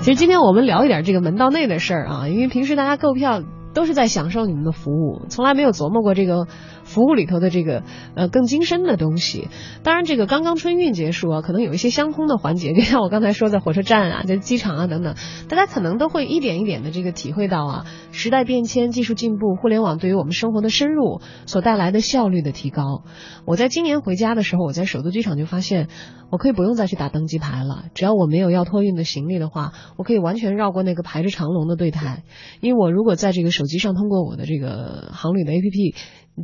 [0.00, 3.40] 其实今天我们聊一点这个门道内的事儿啊，因为平时大家购票
[3.72, 6.48] 都是在享受你们的服务，从来没有琢磨过这个
[6.90, 7.84] 服务里头的这个
[8.16, 9.48] 呃更精深的东西。
[9.84, 15.14] 当然，这个刚刚春运结束啊，可能有一些相通的环节，就像我刚才说，在火车站啊、 在机场啊等等，
[15.48, 23.04] 大家可能都会一点一点的这个体会到啊，时代变迁、技术进步、互联网对于我们生活的深入所带来的效率的提高。
[23.46, 25.88] 我在今年回家的时候，我在首都机场就发现，
[26.30, 32.24] 我可以不用再去打登机牌了，只要我没有要托运的行李的话，我可以完全绕过那个排着长龙的柜台，
[32.60, 35.94] 因为我如果在这个手机上通过我的这个航旅的 APP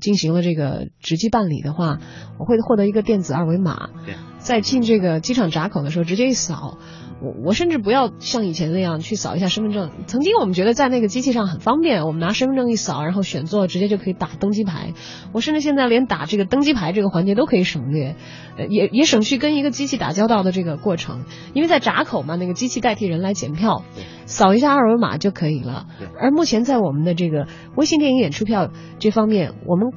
[0.00, 1.98] 进行了这个直机办理的话，
[2.38, 6.78] 我会获得一个电子二维码，对，在进这个机场闸口的时候直接一扫。
[7.22, 9.90] 我我甚至不要像以前那样去扫一下身份证。
[10.06, 14.92] 曾经我们觉得在那个机器上很方便，我们拿身份证一扫，然后选座，直接就可以打登机牌。
[15.32, 18.16] 我甚至现在连打这个登机牌这个环节都可以省略，
[18.58, 21.24] 呃，也也省去跟一个机器打交道的这个过程。
[21.54, 23.82] 因为在闸口嘛，那个机器代替人来检票，
[24.26, 25.86] 扫一下二维码就可以了。
[26.20, 29.88] 而目前在我们的这个微信电影演出票这方面，我们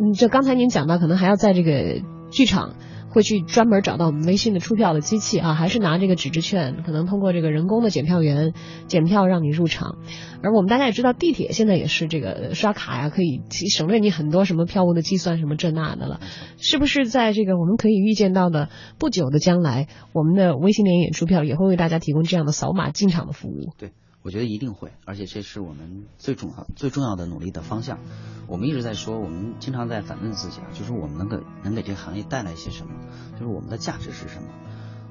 [0.00, 2.74] 嗯，就刚才您讲到，可能还要在这个剧场。
[3.16, 8.52] 会去专门找到我们微信的出票的机器啊，还是拿这个纸质券，可能通过这个人工的检票员
[8.88, 9.96] 检票让你入场。
[10.42, 13.40] 而我们大家也知道，地铁现在也是这个刷卡呀，可以
[13.74, 16.20] 省略你很多什么票务的计算什么这那的了。
[16.58, 23.72] 是不是在这个我们可以预见到的不久的将来，我们的微信联演出票也会为大家提供这样的扫码进场的服务？
[23.78, 23.92] 对，
[24.26, 28.00] 我觉得一定会，而且这是我们最重要、最重要的努力的方向。
[28.48, 32.92] 我们一直在说，我们经常在反问自己啊，就是我们能给能给这个行业带来些什么，
[33.34, 34.48] 就是我们的价值是什么。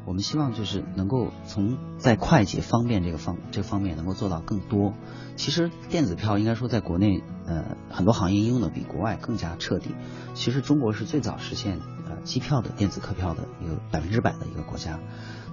[0.06, 4.94] 我们希望就是能够从在快捷方便这个方这方面能够做到更多。
[5.38, 9.96] 其实电子票应该说在国内呃很多行业应用的比国外更加彻底。
[10.34, 15.00] 其实中国是最早实现呃机票的电子客票的一个百分之百的一个国家。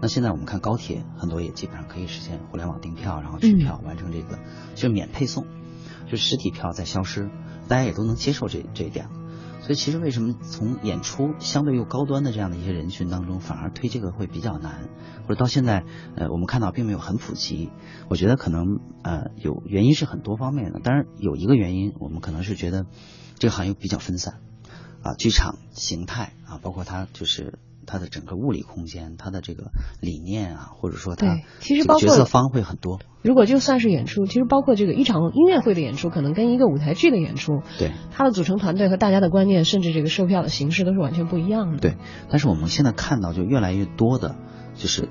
[0.02, 4.40] 那现在我们看高铁，很多也基本上可以实现互联网订票，然后取票完成这个，
[4.74, 5.46] 就是免配送，
[6.10, 7.30] 就实体票在消失，
[7.68, 9.08] 大家也都能接受这这一点。
[9.60, 14.88] 所以其实为什么从演出相对又高端的这样的一些人群当中，反而推这个会比较难，
[15.22, 15.84] 或者到现在
[16.16, 17.70] 呃我们看到并没有很普及。
[18.08, 22.86] 我觉得可能呃有原因是很多方面的，当然有一个原因，我们可能是觉得
[23.38, 24.40] 这个行业比较分散
[25.00, 33.00] 啊，剧场形态啊，包括它就是它的整个物理空间、它的这个理念啊，或者说它对其实包括角色方会很多。
[33.22, 41.78] 如果就算是演出，其实包括这个一场音乐会的演出，可能跟一个舞台剧的演出，对它的组成团队和大家的观念，甚至这个售票的形式都是完全不一样的。
[41.78, 41.96] 对，
[42.28, 44.36] 但是我们现在看到就越来越多的，
[44.74, 45.08] 就是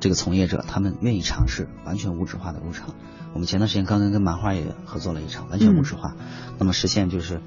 [0.00, 2.94] 这个从业者，他们愿意尝试完全无纸化的入场。
[3.34, 6.14] 我们前段时间刚刚跟漫画也合作了一场完全无纸化，
[6.58, 7.40] 那么实现就是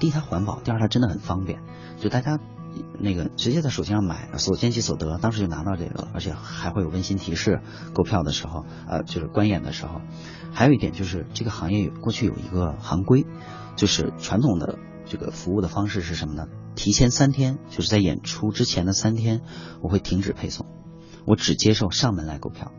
[0.00, 1.60] 第一它环保，第二它真的很方便，
[2.00, 2.40] 就大家
[2.98, 7.60] 那个直接在手机上买，所见即所得，当时就拿到这个了，而且还会有温馨提示，
[7.94, 10.00] 购票的时候，呃，就是观演的时候。
[10.52, 13.26] 还有一点就是这个行业有过去有一个行规，
[13.76, 16.46] 就是传统的这个服务的方式是什么呢？
[16.74, 19.42] 提前三天，就是在演出之前的三天，
[19.82, 20.66] 我会停止配送，
[21.26, 22.72] 我只接受上门来购票。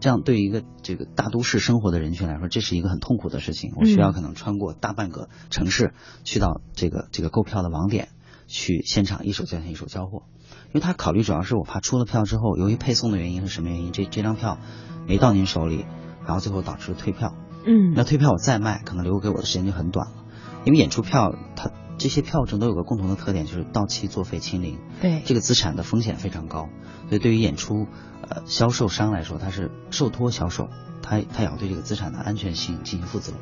[0.00, 3.72] 这样对于一个这个大都市生活的人群来说，这是一个很痛苦的事情。
[3.76, 8.08] 我需要可能穿过大半个城市，去到这个这个购票的网点，
[8.46, 10.22] 去现场一手交钱一手交货。
[10.68, 14.58] 因为他考虑主要是我怕出了票之后，由于配送的原因是什么原因，这这张票
[15.06, 15.86] 没到您手里，
[16.24, 17.34] 然后最后导致退票。
[17.66, 20.24] 嗯，那退票我再卖，可能留给我的时间就很短了。
[20.64, 24.78] 因为演出票它这些票证都有个共同的特点，就是到期作废清零。
[25.00, 26.68] 对，这个资产的风险非常高，
[27.08, 27.86] 所以对于演出
[28.28, 30.68] 呃销售商来说，他是受托销售，
[31.02, 33.32] 他他也要对这个资产的安全性进行负责，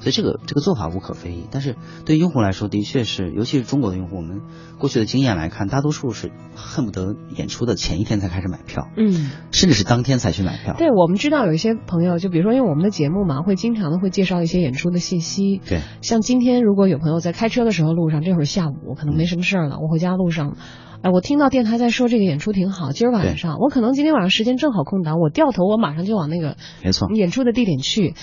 [0.00, 1.46] 所以这个这个做法无可非议。
[1.50, 4.42] 但是对于用户来说，的确是，尤其是中国的用户，我们
[4.78, 9.30] 过去的经验来看，大多数是恨不得演出的前一天才开始买票，嗯。
[9.52, 10.74] 甚至是当天才去买票。
[10.76, 15.60] 对，我们知道有一些朋友，就比如说，因为我们的节目嘛，会经常的会介绍一些演出的信息。
[15.66, 20.56] 对，像今天如果有朋友在开车的时候，路上这会儿下午可能没什么事儿了，我回家路上，
[21.02, 28.14] 哎，我听到电台在说这个演出挺好，今儿晚上我可能今天晚上时间正好空档，我掉头我马上就往那个没错，演出的地点去。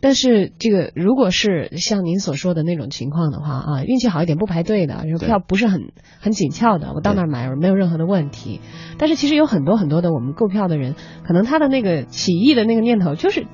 [0.00, 8.60] 但是这个如果是像您所说的那种情况的话啊，运气好一点不排队的，然后票不是很很紧俏的，我到那儿买没有任何的问题。
[8.98, 13.46] 但是其实有很多很多的我们购票的人，可能他的那个起义的那个念头就是。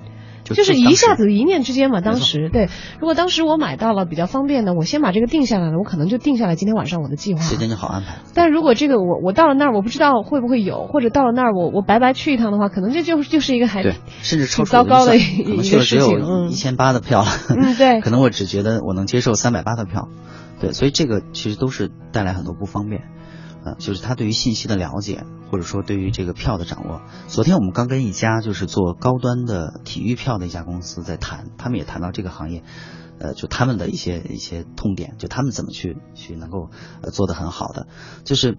[0.46, 2.68] 就就是一下子一念之间嘛，当时对，
[3.00, 7.40] 如果当时我买到了比较方便的，我先把这个定下来了，我可能就定下来今天晚上我的计划。
[7.40, 8.18] 时间就好安排。
[8.32, 17.28] 但如果这个我我到了那儿我不知道会不会有，或者到了那儿我我白白去一趟的话，可能这就就是一个还对，甚至超出糟糕的一个事情嗯一千八的票了。
[17.50, 20.08] 嗯对 可能我只觉得我能接受三百八的票，
[20.60, 23.02] 对，所以这个其实都是带来很多不方便。
[23.64, 27.02] 呃，就是他对于信息的了解，或者说对于这个票的掌握。
[27.28, 32.62] 昨天我们刚跟一家就是做高端的体育票的一家公司在谈，他们也谈到这个行业，
[33.18, 36.70] 呃，就他们的一些一些痛点，就他们怎么去去能够
[37.02, 37.86] 呃做得很好的，
[38.24, 38.58] 就是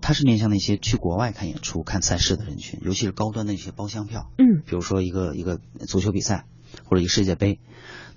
[0.00, 4.62] 它是面向那些去国外看演出、看赛事的人群，尤其是高端的一些包厢票，嗯。
[4.66, 6.46] 比如说一个一个足球比赛
[6.84, 7.60] 或者一个世界杯，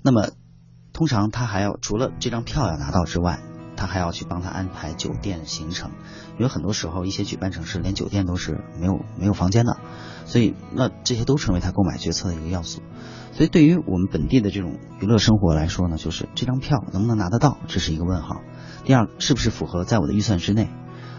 [0.02, 0.30] 那么
[0.92, 3.40] 通常他还要除了这张票要拿到之外，
[3.76, 5.90] 他还要去帮他安排酒店行程，
[6.38, 9.76] 因为很多时候一些举办城市连酒店都是没有没有房间的，
[10.24, 12.80] 所以那这些都成为他购买决策的一个要素。
[13.32, 18.40] 所以对于我们本地的这种娱乐生活来说呢，就是这张票能不能拿得到，这是一个问号。
[18.84, 20.70] 第二，是不是符合在我的预算之内？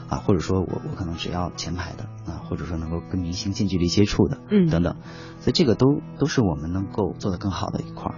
[0.09, 4.95] 啊，或者说我我可能只要前排的啊，或者说能够跟明星近距离接触的，嗯等等，
[5.41, 8.15] 所以这个都都是我们能够做得更好的一块儿。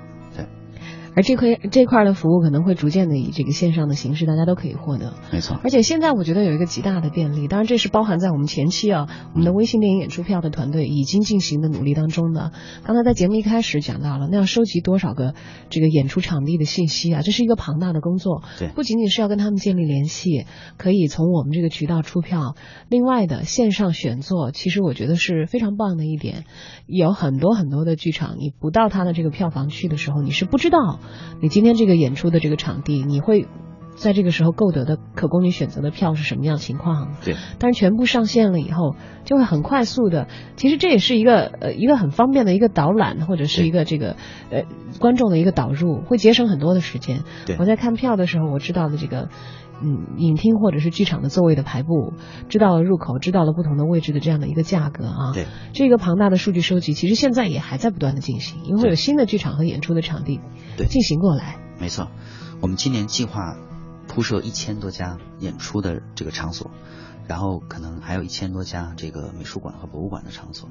[1.10, 5.14] 对，而这块这块的服务可能会逐渐的以这个线上的形式，大家都可以获得。
[5.32, 5.60] 没错。
[5.64, 12.52] 而且现在我觉得有一个极大的便利，当然这是包含在我们前期啊，我们的微信电影演出票的团队已经进行的努力当中的。
[12.84, 15.34] 刚才在节目一开始讲到了，那要收集多少个
[15.70, 18.44] 这个演出场地的信息啊，这是一个庞大的工作。
[18.58, 20.46] 对不仅仅是要跟他们建立联系，
[20.78, 22.56] 可以从我们这个渠道出票，
[22.90, 26.46] 另外的线上选座，其实我觉得是非常棒的一点。
[26.86, 31.00] 有很多很多的剧场，你不到他的这个票房去的时候，你是不知道
[31.42, 33.48] 你今天这个演出的这个场地，你会
[33.96, 37.16] 在这个时候购得的可供你选择的票是什么样情况。
[37.24, 38.96] 对，但是全部上线了以后，
[39.26, 40.28] 就会很快速的。
[40.56, 44.16] 其实这也是一个呃一个很方便的一个导览，或者是一个这个
[44.52, 44.64] 呃
[45.00, 47.24] 观众的一个导入，会节省很多的时间。
[47.46, 49.30] 对我在看票的时候，我知道的这个。
[49.82, 52.14] 嗯，影厅或者是剧场的座位的排布，
[52.50, 55.34] 知道了入口，知道了不同的位置的这样的一个价格啊。
[55.34, 60.40] 对，这个庞大的数据收集，其实现在也还在不断的进行，因为会有新的剧场和演出的场地
[60.78, 61.58] 对进行过来。
[61.80, 62.10] 没错，
[62.62, 63.58] 我们今年计划
[64.08, 66.72] 铺设一千多家演出的这个场所，
[67.28, 70.70] 然后可能还有一千多家这个美术馆和博物馆的场所。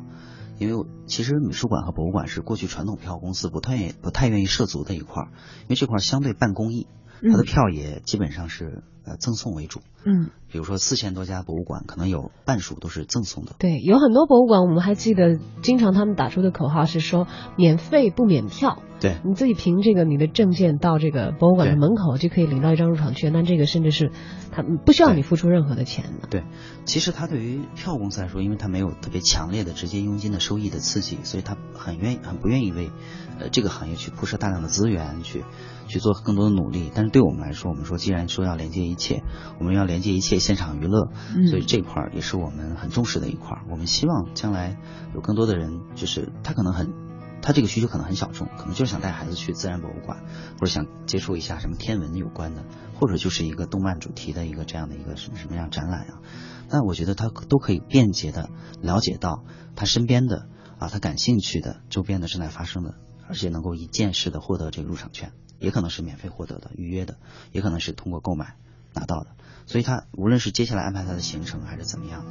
[0.59, 5.29] 因为其实美术馆和博物馆是过去传统票公司不太不太愿意涉足的一块儿，
[5.63, 6.89] 因为这块儿相对半公益，
[7.23, 9.81] 它的票也基本上是呃赠送为主。
[10.05, 13.53] 嗯，比如说四千多家博物馆，可能有半数都是赠送的。
[13.59, 18.83] 对，有很多博物馆，我们还记得，经常他们打出的口号是说免费不免票。
[19.01, 24.11] 对你自己凭这个你的证件到这个博物馆的门口就可以领到一张入场券，那这个甚至是
[24.51, 26.29] 他不需要你付出任何的钱的。
[26.29, 26.45] 对，
[26.85, 32.91] 其实它对于票公司来说，因为它没有特别强烈的直接佣金的收益的刺激，所以他很愿意、很不愿意为
[33.39, 35.45] 呃这个行业去铺设大量的资源，去
[35.87, 36.91] 去做更多的努力。
[36.93, 39.23] 但是对我们来说，我们说既然说要连接一切，
[39.61, 43.63] 我们要连接一切现场娱乐，嗯所以这块儿也是我们很重视的一块儿。
[43.71, 44.77] 我们希望将来
[45.15, 47.08] 有更多的人，就是他可能很。
[47.41, 50.25] 他这个需求可能很小众，可能就是想带孩子去自然博物馆，
[50.61, 52.65] 或者想接触一下什么天文有关的，
[52.95, 56.21] 或者就是一个动漫主题的一个这样的一个什么什么样展览啊。
[56.69, 58.51] 那我觉得他都可以便捷的
[58.83, 62.95] 了解到他身边的啊他感兴趣的周边的正在发生的，
[63.29, 67.17] 而且能够一键式的获得这个入场券，也可能是免费获得的、预约的，
[67.53, 68.57] 也可能是通过购买
[68.93, 69.29] 拿到的。
[69.67, 72.27] 所以他无论是接下来安排他的行程还是怎么样，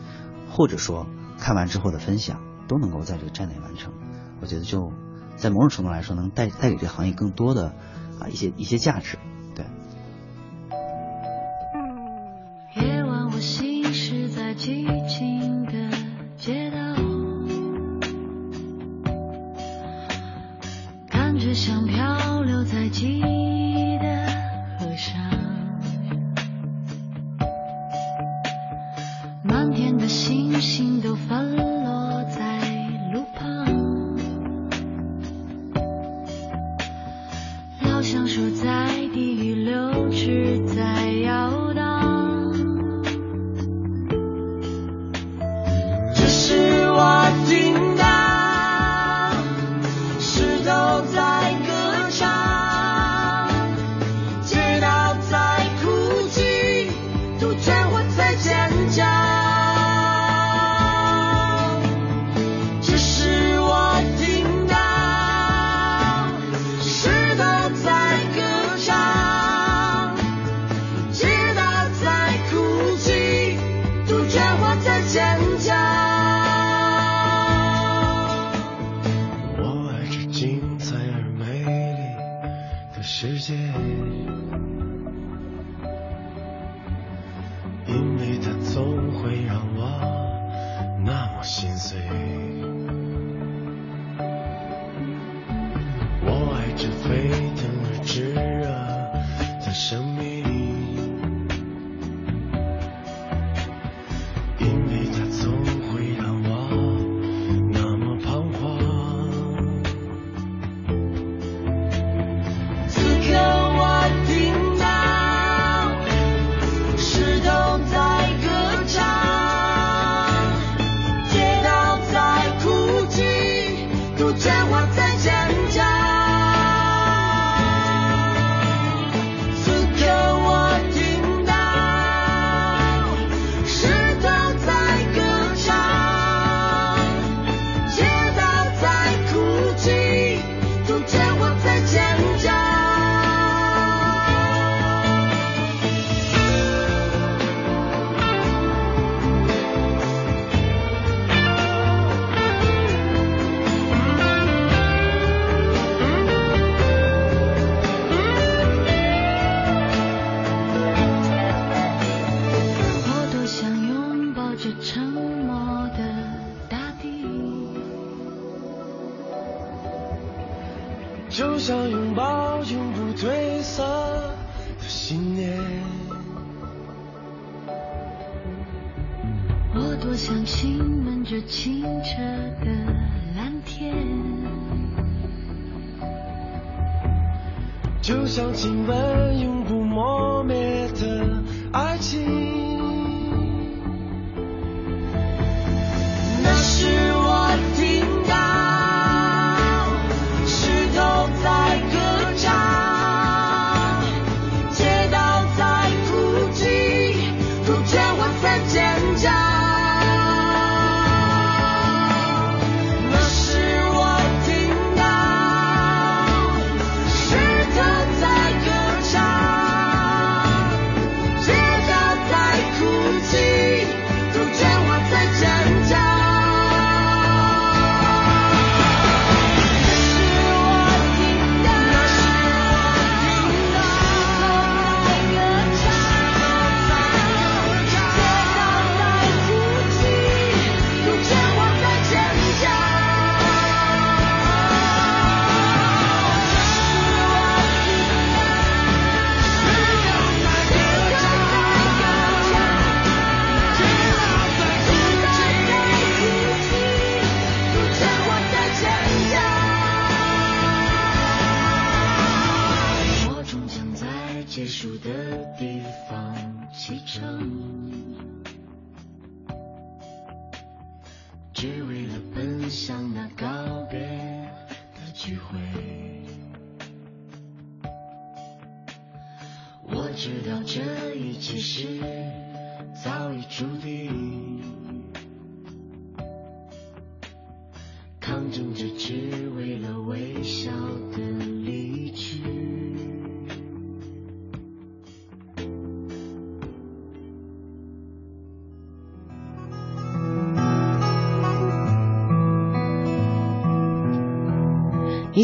[0.51, 1.07] 或者说
[1.39, 3.93] 看完之后的分享，都能够在这个站内完成。
[4.41, 4.91] 我觉得就
[5.35, 7.73] 在某种程度来说，能带带给这个行业更多的
[8.19, 9.17] 啊一些一些价值。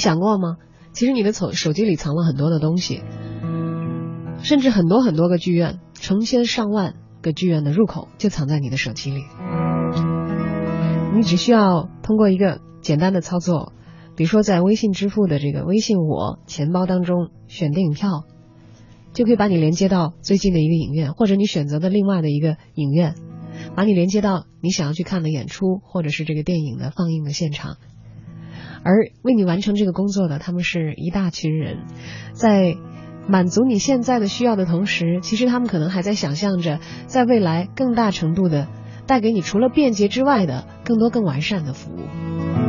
[0.04, 0.58] 想过吗？
[0.92, 3.02] 其实你的手手机里藏了很多的东西，
[4.44, 9.24] 甚至很多很多个剧院，成千上万个剧院的入口就藏在你的手机里。
[11.16, 13.72] 你只需要通过一个简单的操作，
[14.18, 18.26] 比如说在微信支付的这个微信我钱包当中选电影票，
[19.14, 23.16] 就可以把你连接到最近的一个影院，或者你选择的另外的一个影院，
[23.74, 27.78] 把你连接到你想要去看的演出，或者是这个电影的放映的现场。
[28.84, 31.86] 而为你完成这个工作的，他们是一大群人，
[32.34, 32.76] 在
[33.28, 38.68] 满足你现在的需要的同时，其实他们可能还在想象着，在未来更大程度的
[39.08, 42.63] 带给你除了便捷之外的更多更完善的服务。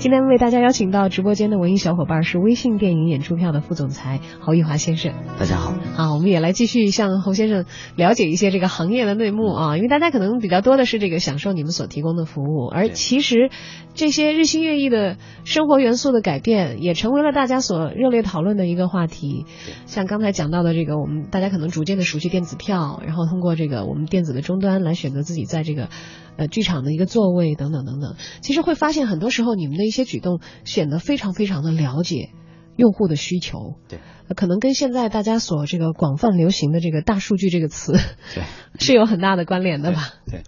[0.00, 5.12] 今天为大家邀请到直播间的文艺小伙伴是微信电影演出票的副总裁侯玉华先生。
[5.38, 13.50] 大家好，啊，我们也来继续向侯先生了解一些这个行业的内幕啊，因为大家可能比较多的是这个享受你们所提供的服务，而其实
[13.92, 19.44] 这些日新月异的生活元素的改变，也成为了大家所热烈讨论的一个话题。
[19.84, 25.90] 像刚才讲到的这个，我们大家可能逐渐的熟悉电子票，然后通过这个我们电子的终端来选择自己在这个
[26.38, 28.16] 呃剧场的一个座位等等等等。
[28.40, 32.30] 其实会发现很多时候你们的一些举动显得非常非常的了解
[32.76, 33.74] 用户的需求。
[33.88, 37.92] 对呃，可能跟现在大家所这个广泛流行的这个大数据这个词
[38.32, 38.44] 对
[38.78, 40.14] 是有很大的关联的吧？
[40.24, 40.44] 对，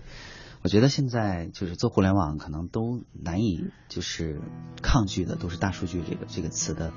[0.63, 4.41] 我觉得现在就是做互联网，可能都难以就是
[4.81, 6.93] 抗拒的，都是大数据这个这个词的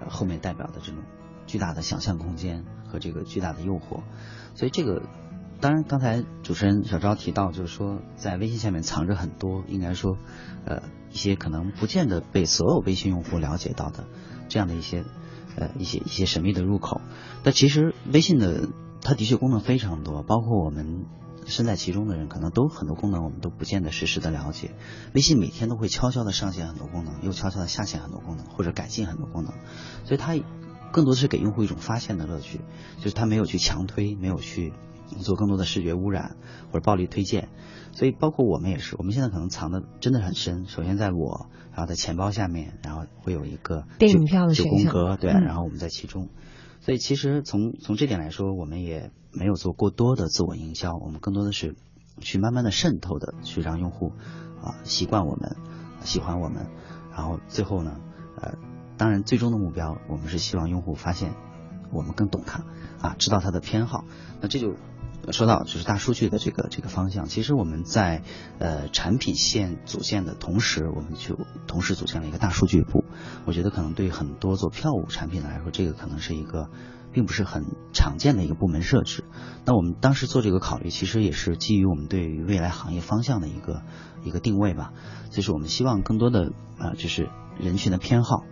[0.00, 1.02] 呃后面代表的这种
[1.48, 4.02] 巨大的想象空间和这个巨大的诱惑。
[4.54, 5.02] 所以这个，
[5.60, 10.16] 当然刚才主持人小昭提到，就是说在微信下面藏着很多，应该说
[10.64, 10.82] 呃
[11.12, 14.06] 一些可能不见得被所有微信用户了解到的
[14.48, 15.04] 这样的一些
[15.56, 17.00] 呃一些一些神秘的入口。
[17.42, 18.68] 但其实微信的
[19.00, 21.06] 它的确功能非常多，包括我们
[21.46, 24.72] 身在其中的人，可能都很多功能我们都不见得实时的了解。
[25.14, 29.54] 微信每天都会悄悄的上线很多功能，又悄悄的下线很多功能，或者改进很多功能，
[30.04, 30.36] 所以它
[30.92, 32.60] 更多的是给用户一种发现的乐趣，
[32.98, 34.72] 就是它没有去强推，没有去
[35.20, 36.36] 做更多的视觉污染
[36.70, 37.48] 或者暴力推荐。
[37.92, 40.66] 所以包括我们也是，我们现在可能藏的真的很深。
[40.66, 46.28] 首先在我，然后在钱包下面，然后会有一个电影九票的九宫格，对，嗯然后我们在其中。
[46.80, 51.74] 所以其实从从这点来说，我们也没有做过多的自我营销，我们更多的是
[52.20, 54.12] 去慢慢的渗透的去让用户
[54.62, 55.56] 啊习惯我们，
[56.02, 56.68] 喜欢我们，
[57.10, 58.00] 然后最后呢，
[58.40, 58.54] 呃，
[58.96, 61.34] 当然最终的目标，我们是希望用户发现
[61.90, 62.64] 我们更懂他
[63.00, 64.04] 啊，知道他的偏好。
[64.40, 64.76] 那这就
[65.32, 67.26] 说到就是大数据的这个这个方向。
[67.26, 68.22] 其实我们在
[68.58, 73.04] 呃产品线组建的同时，我们就同时组建了一个大数据部。
[73.44, 76.68] 我觉得可能对很多做票务产品来说，这个可能是一个
[77.12, 79.24] 并不是很常见的一个部门设置。
[79.64, 83.82] 那我们当时做这个考虑，其实也是基于我们对于未来行业方向的一个
[84.24, 84.92] 一个定位吧。
[85.30, 88.44] 就是我们希望更多的啊、就是人群的偏好，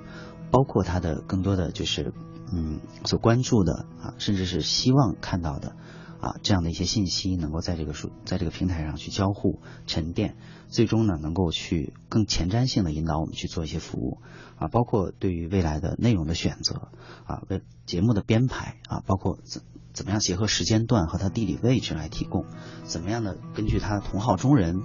[0.51, 2.13] 包括他的更多的就是
[2.53, 5.77] 嗯所关注的啊，甚至是希望看到的
[6.21, 10.37] 啊这样的一些信息，能够在这个数在这个平台上去交互沉淀，
[10.69, 14.19] 最终呢能够去更前瞻性的引导我们去做一些服务
[14.59, 16.89] 啊，包括对于未来的内容的选择
[17.25, 19.63] 啊，为节目的编排啊，包括怎
[19.93, 22.45] 怎么样结合时间段和它地理位置来提供，
[22.85, 24.83] 怎么样的根据它的同号中人。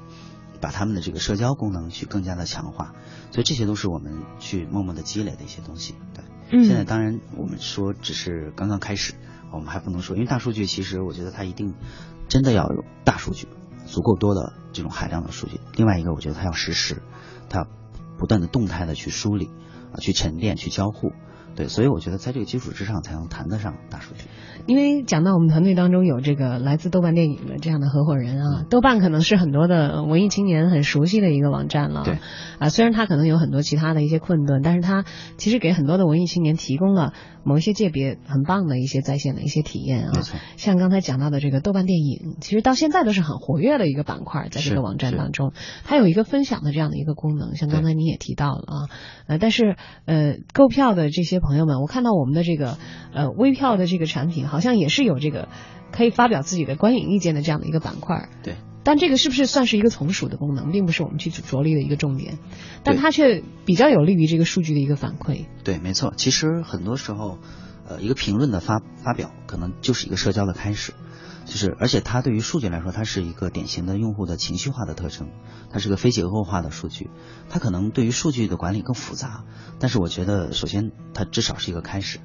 [0.62, 2.94] 把他们的这个社交功能去更加的强化，
[3.32, 5.96] 所以这些都是我们去默默的积累的一些东西。
[6.14, 9.16] 对，嗯现在当然我们说只是刚刚开始，
[9.52, 11.74] 我们还不能说，因为大数据其实我觉得它一定
[12.28, 13.47] 真的要有大数据，
[13.86, 15.60] 足够多的这种海量的数据。
[15.76, 17.02] 另外一个，我觉得它要实时，
[17.49, 17.68] 它要
[18.18, 19.49] 不断的动态的去梳理，
[20.00, 21.12] 去沉淀，去交互。
[21.54, 24.24] 对，所以我觉得在这个基础之上，才能谈得上大数据。
[24.68, 32.04] 因为讲到我们团队当中有这个来自豆瓣电影的这样的合伙人啊，嗯豆瓣可能是很多的文艺青年很熟悉的一个网站了。
[32.06, 32.20] 对，
[32.58, 35.04] 啊，虽然它可能有很多其他的一些困顿，但是它
[35.36, 37.12] 其实给很多的文艺青年提供了
[37.44, 40.14] 某一些界别很棒的一些在线的一些体验啊。
[40.56, 45.52] 像刚才讲到的这个豆瓣电影，其实到现在都是很活跃的一个板块，在这个网站当中，
[45.84, 48.76] 它有一个分享的这样的一个功能，像刚才你也提到了啊，
[49.28, 49.76] 呃，但是
[50.06, 52.78] 呃，购票的这些朋友们，我看到我们的这个
[53.14, 55.48] 呃微票的这个产品，好像也是有这个
[55.92, 58.30] 可以发表自己的观影意见的这样的一个板块。
[58.44, 62.40] 对，但这个是不是算是一个从属的功能，并不是我们去着力的一个重点，
[62.84, 65.46] 但它却比较有利于这个数据的一个反馈。
[65.64, 66.14] 对，没错。
[66.18, 67.38] 其实很多时候，
[67.88, 70.94] 呃，一个评论的发发表，可能就是一个社交的开始。
[71.46, 75.30] 就是，而且它对于数据来说，它是一个典型的用户的情绪化的特征，
[75.70, 77.10] 它是个非结构化的数据，
[77.50, 79.44] 它可能对于数据的管理更复杂。
[79.80, 82.20] 但是我觉得，首先它至少是一个开始。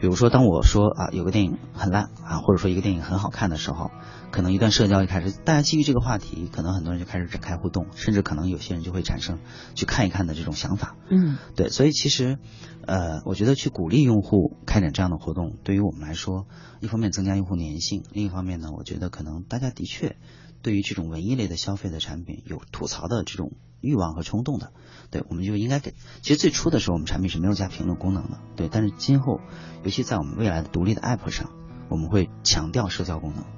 [0.00, 3.90] 比如说，当我说啊有个电影很烂啊，或者说一个电影很好看的时候，
[4.30, 9.38] 可能一段社交一开始，大家基于这个话题，可能很多人就开始展开互动，甚至可能有些人就会产生
[9.74, 10.96] 去看一看的这种想法。
[11.10, 12.38] 嗯，对，所以其实，
[12.86, 16.46] 呃，我觉得去鼓励用户开展这样的活动，对于我们来说，
[16.80, 20.16] 一方面增加用户粘性，另一方面呢，我觉得可能大家的确
[20.60, 24.72] 对于这种文艺类的消费的产品有吐槽的这种欲望和冲动的。
[25.10, 25.94] 对，我们就应该给。
[26.20, 28.38] 其实最初的时候，我们产品是没有加评论功能的。
[28.56, 29.40] 对，但是今后，
[29.84, 31.50] 尤其在我们未来的独立的 App 上，
[31.88, 33.57] 我们会强调社交功能。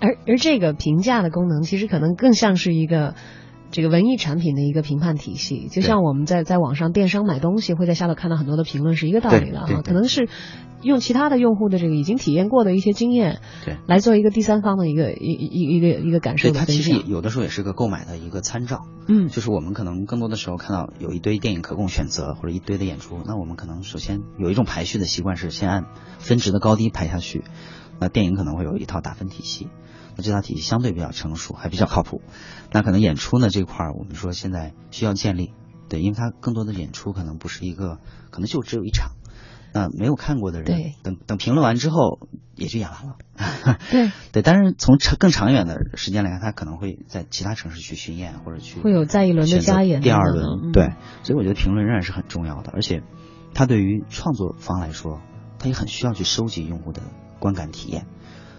[0.00, 0.08] 对。
[0.08, 3.14] 而而这个评价的功能，其实可能更像是一个
[3.70, 5.68] 这个文艺产品的一个评判体系。
[5.68, 9.82] 就像我们在在网上电商买东西，会在下头看到很多的评论，是一个道理的哈。
[9.82, 10.28] 可能是。
[10.82, 16.50] 用其他的用户的这个已经体验过的一些经验，对，来做一个第三方的一个一一一个一个感受。
[16.50, 18.82] 对，它其实有的时候也是个购买的一个参照。
[19.08, 25.86] 嗯，就是我们可能更多的时候看到有一堆电影可供选择，或者一堆的演出，那我们可能首先有一种排序的习惯是先按
[26.18, 27.42] 分值的高低排下去。
[27.98, 29.66] 那电影可能会有一套打分体系，那
[30.22, 32.22] 这套体系相对比较成熟，还比较靠谱。
[32.72, 35.52] 那可能演出呢这块儿，我们说现在需要建立，
[35.88, 37.98] 对，因为它更多的演出可能不是一个，
[38.30, 39.12] 可能就只有一场。
[39.72, 43.16] 那没有看过的人，等等评论完之后也就演完了。
[43.90, 50.00] 对对， 但是从长更长远的时间来看，他可能会在其他城市去巡演或者去会有再一轮的加演。
[50.00, 50.94] 第二轮，对，
[51.24, 53.02] 所以我觉得评论仍然是很重要的，而且
[53.52, 55.20] 它对于创作方来说，
[55.58, 57.02] 他也很需要去收集用户的
[57.38, 58.06] 观感体验。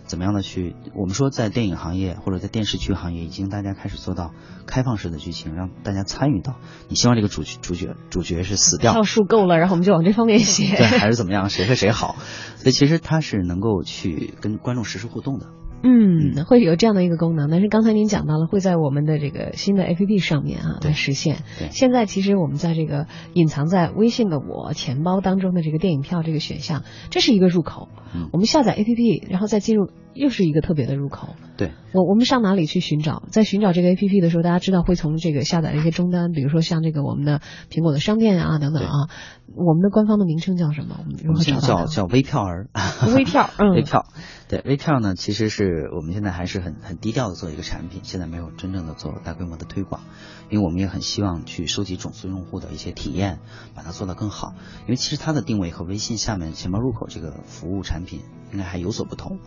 [0.08, 0.76] 怎么样的去？
[0.96, 4.32] 我们说在电影行业或者在电视剧行业，已经大家开始做到
[4.66, 6.56] 开放式的剧情，让大家参与到。
[6.88, 11.50] 你希望这个主主角主角是死掉， 票数够了，然后我们就往这方面写，对，还是怎么样？
[11.50, 12.16] 谁和谁好？
[12.56, 15.48] 所以其实他是能够去跟观众实时互动的。
[15.84, 21.44] 嗯，会有这样的一个功能，但是刚才您讲到了会在我们的这个新的 APP 上面啊来实现。
[21.72, 27.90] 现在其实我们在这个隐藏在微信的我钱包当中的这个电影票这个选项，这是一个入口。
[28.16, 31.36] 嗯，我们下载 APP，然后再进入，又是一个特别的入口。
[31.58, 33.24] 对，我我们上哪里去寻找？
[33.32, 39.10] 在寻找这个 APP 的时候，大家知道会从这个下载的一些终端，比如说像这个我们的苹果的商店啊等等啊。
[39.56, 40.98] 我们的官方的名称叫什么？
[41.00, 41.62] 我们如何找到？
[41.62, 42.68] 叫叫微票儿。
[43.16, 44.06] 微票，嗯，微票。
[44.50, 50.02] 对，微票呢，其实是我们现在还是很很低调的做一个产品，现在没有真正的做大规模的推广，
[50.50, 53.40] 因为我们也很希望去收集种子用户的一些体验，
[53.74, 54.54] 把它做得更好。
[54.82, 58.22] 因为其实它的定位和微信下面钱包入口这个服务产品
[58.52, 59.40] 应该还有所不同。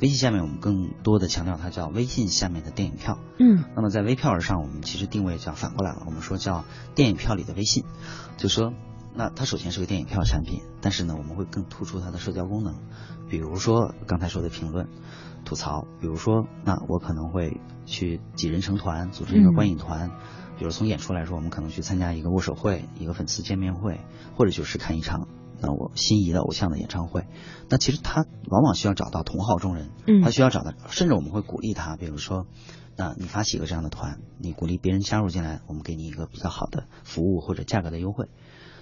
[0.00, 3.18] 微信下面我们更多的强调它叫微信下面的电影票。
[3.38, 3.64] 嗯。
[3.76, 7.84] 那么在微票上，我们其实定位叫反过来了，我们说叫电影票里的微信，
[8.36, 8.72] 就说。
[9.14, 12.76] 那它首先是个电影票产品，但是呢，我们会更突出它的社交功能，
[13.28, 14.86] 比如说刚才说的评论、
[15.44, 20.12] 吐槽，比如说那我可能会去几人成团组织一个观影团，
[20.56, 23.98] 比如从演出来说，我们可能去参加一个握手会、一个粉丝见面会，
[24.36, 25.26] 或者就是看一场
[25.60, 27.26] 那我心仪的偶像的演唱会。
[27.68, 29.90] 那其实他往往需要找到同好中人，
[30.22, 32.46] 他需要找到，甚至我们会鼓励他，比如说，
[32.96, 38.28] 那你发起一个这样的团，你鼓励别人加入进来，我们给你一个比较好的服务或者价格的优惠。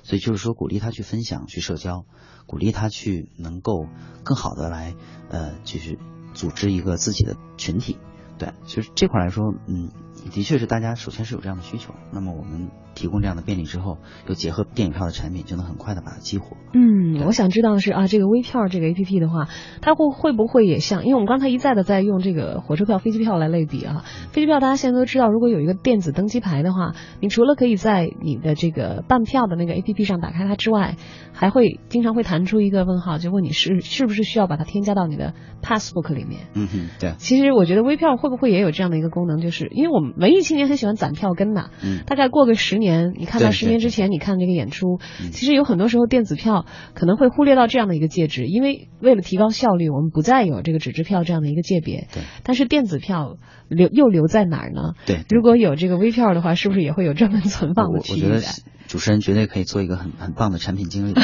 [0.02, 2.04] 所以就是说，鼓励他去分享、去社交，
[2.46, 3.86] 鼓励他去能够
[4.22, 4.94] 更好的来，
[5.30, 5.98] 呃，就是
[6.32, 7.98] 组织一个自己的群体。
[8.38, 9.90] 对，其实这块来说，嗯，
[10.30, 11.94] 的确是大家首先是有这样的需求。
[12.12, 12.70] 那么我们。
[12.96, 16.56] 提供这样的便利之后，又结合电影票的产品，就能很快的把它激活。
[16.72, 19.48] 嗯，我想知道的是啊，这个微票这个 A P P 的话，
[19.82, 21.04] 它会会不会也像？
[21.04, 24.02] 因为我们刚才一再的在用这个火车票、飞机票来类比啊。
[24.32, 30.96] 飞机票大家现在都知道，如果有一个电子登机牌的话，你除了可以在你的这个办票的那个 A P P 上打开它之外，
[31.34, 36.46] 还会经常会弹出一个问号，就问你是是不是需要把它添加到你的 Passbook 里面。
[36.54, 37.12] 嗯哼，对。
[37.18, 42.85] 其实我觉得微票会不会也有这样的一个功能，就是因为我们文艺青年很喜欢攒票根的，嗯，大概过个十年。
[42.86, 45.00] 年，你看到十年之前你看这个演出，
[45.32, 52.06] 其实有很多时候电子票可能会忽略到这样的一个介质，因为为了提高效率，我们不再有这个纸质票这样的一个界别。
[52.12, 52.22] 对。
[52.44, 53.36] 但是电子票
[53.68, 54.92] 留又留在哪儿呢？
[55.04, 55.24] 对。
[55.28, 58.22] 如果有这个微票的话，是不是也会有专门存放的区域？
[58.22, 58.42] 我觉得
[58.86, 61.14] 主持人绝对可以做一个很很棒的产品经理。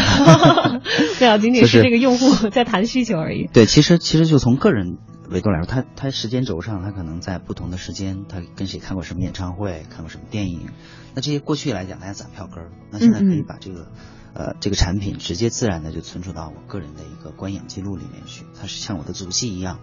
[1.21, 3.49] 对啊，仅仅是这个用户 在谈需求而已。
[3.53, 4.99] 对，其实其实就从个人。
[5.33, 10.69] 维度来说，他他时间轴上，他可能在不同的时间，他跟谁看过什么演唱会，看过什么电影，
[11.15, 13.91] 那这些过去来讲，大家攒票根儿，那现在可以把这个
[14.35, 19.81] 呃，这个产品直接自然的就存储到我个人的一个观影记录里面去，它是像我的足迹一样，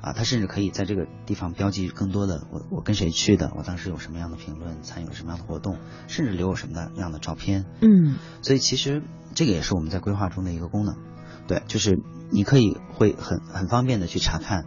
[0.00, 5.78] 啊，它甚至可以在这个地方标记更多的我我跟谁去的，我当时有什么样的评论，参与了什么样的活动，
[6.08, 9.02] 甚至留有什么样的照片，嗯，所以其实
[9.34, 10.96] 这个也是我们在规划中的一个功能，
[11.46, 12.00] 对，就是
[12.32, 14.66] 你可以会很很方便的去查看，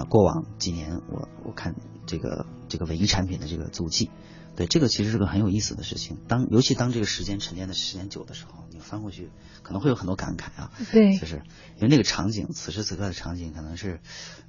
[0.00, 1.74] 啊，过往几年我我看
[2.06, 4.10] 这个这个文艺产品的这个足迹。
[4.56, 6.18] 对，这个其实是个很有意思的事情。
[6.28, 9.30] 当尤其当这个时间沉淀的时间久的时候，你翻过去
[9.62, 10.72] 可能会有很多感慨啊。
[10.92, 11.42] 对，就是
[11.76, 14.00] 因为那个场景，此时此刻的场景，可能是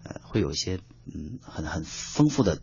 [0.03, 2.59] 呃会有一些嗯很很丰富的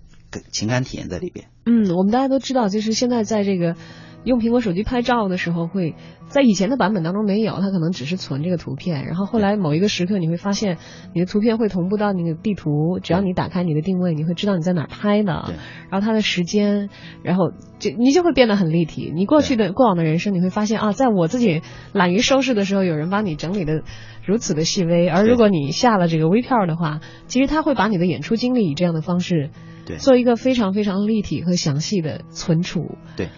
[0.50, 1.48] 情感体验在里边。
[1.64, 3.76] 嗯，我们大家都知道，就是现在在这个。
[4.24, 5.94] 用苹果手机拍照的时候，会
[6.28, 9.06] 在以前的版本当中没有，它可能只是存这个图片。
[9.06, 10.76] 然后后来某一个时刻，你会发现
[11.14, 15.54] 你的图片会同步到你的地图，只要你打开你的定位，你会知道你在哪儿拍的。
[15.90, 16.90] 然后它的时间，
[17.22, 19.10] 然后就你就会变得很立体。
[19.14, 21.62] 你过去的过往的人生，你会发现啊，在我自己
[21.92, 23.82] 懒于收拾的时候，有人帮你整理的
[24.26, 25.08] 如此的细微。
[25.08, 29.50] 而如果你下了这个微票的话，其实它会把你的演出经历以这样的方式，
[29.98, 32.98] 做一个非常非常立体和详细的存储。
[33.16, 33.28] 对。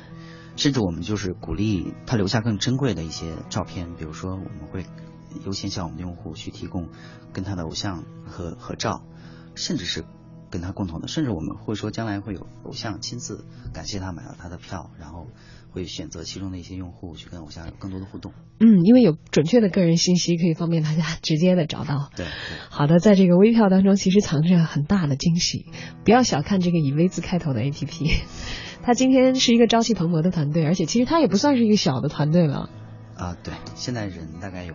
[0.60, 4.84] 甚至我们就是鼓励他留下更珍贵的一些照片，比如说我们会
[5.46, 6.90] 优先向我们的用户去提供
[7.32, 9.02] 跟他的偶像合合照，
[9.54, 10.04] 甚至是
[10.50, 15.28] 跟他共同的，甚至我们会说将来会有偶像亲自感谢他买了他的票，然后
[15.70, 18.32] 会选择其中的一些用户去跟偶像有更多的互动。
[18.58, 22.10] 嗯，因为有准确的个人信息，可以方便大家直接的找到。
[22.16, 22.26] 对，
[22.68, 25.66] 好的，在这个微票当中，其实藏着很大的惊喜，
[26.04, 28.12] 不要小看这个以 V 字开头的 APP。
[28.82, 32.68] 它今天是一个朝气蓬勃的团队，而且其实它也不算是一个小的团队了。
[33.16, 34.74] 啊，对，现在人大概有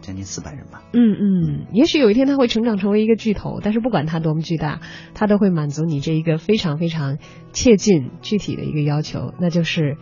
[0.00, 0.82] 将近四百人吧。
[0.92, 4.80] 嗯嗯，也许有一天他会成长成为一个巨头，但是不管他多么巨大，
[5.14, 7.18] 他都会满足你这一个非常非常
[7.52, 9.96] 切近具体的一个要求，那就是。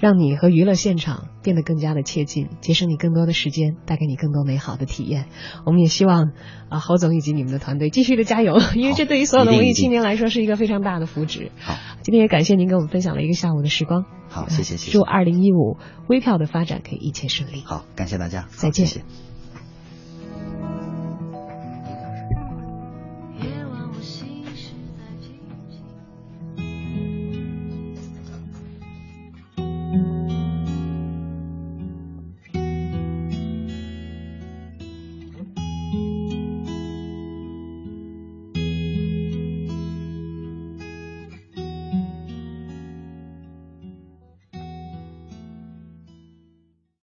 [0.00, 5.26] 让你和娱乐现场变得更加的切近，节省你更多的时间，带给你更多美好的体验。
[5.64, 6.32] 我们也希望
[6.68, 11.50] 啊，侯总以及你们的团队继续的加油，因为这对于所有的文艺青年来说是一个非常大的福祉。
[11.58, 14.04] 好，今天也感谢您给我们分享了一个下午的时光。
[14.28, 14.92] 好，谢谢，谢谢。
[14.92, 15.78] 祝二零一五
[16.08, 17.62] 微票的发展可以一切顺利。
[17.64, 18.86] 好，感谢大家，再见。
[18.86, 19.25] 谢谢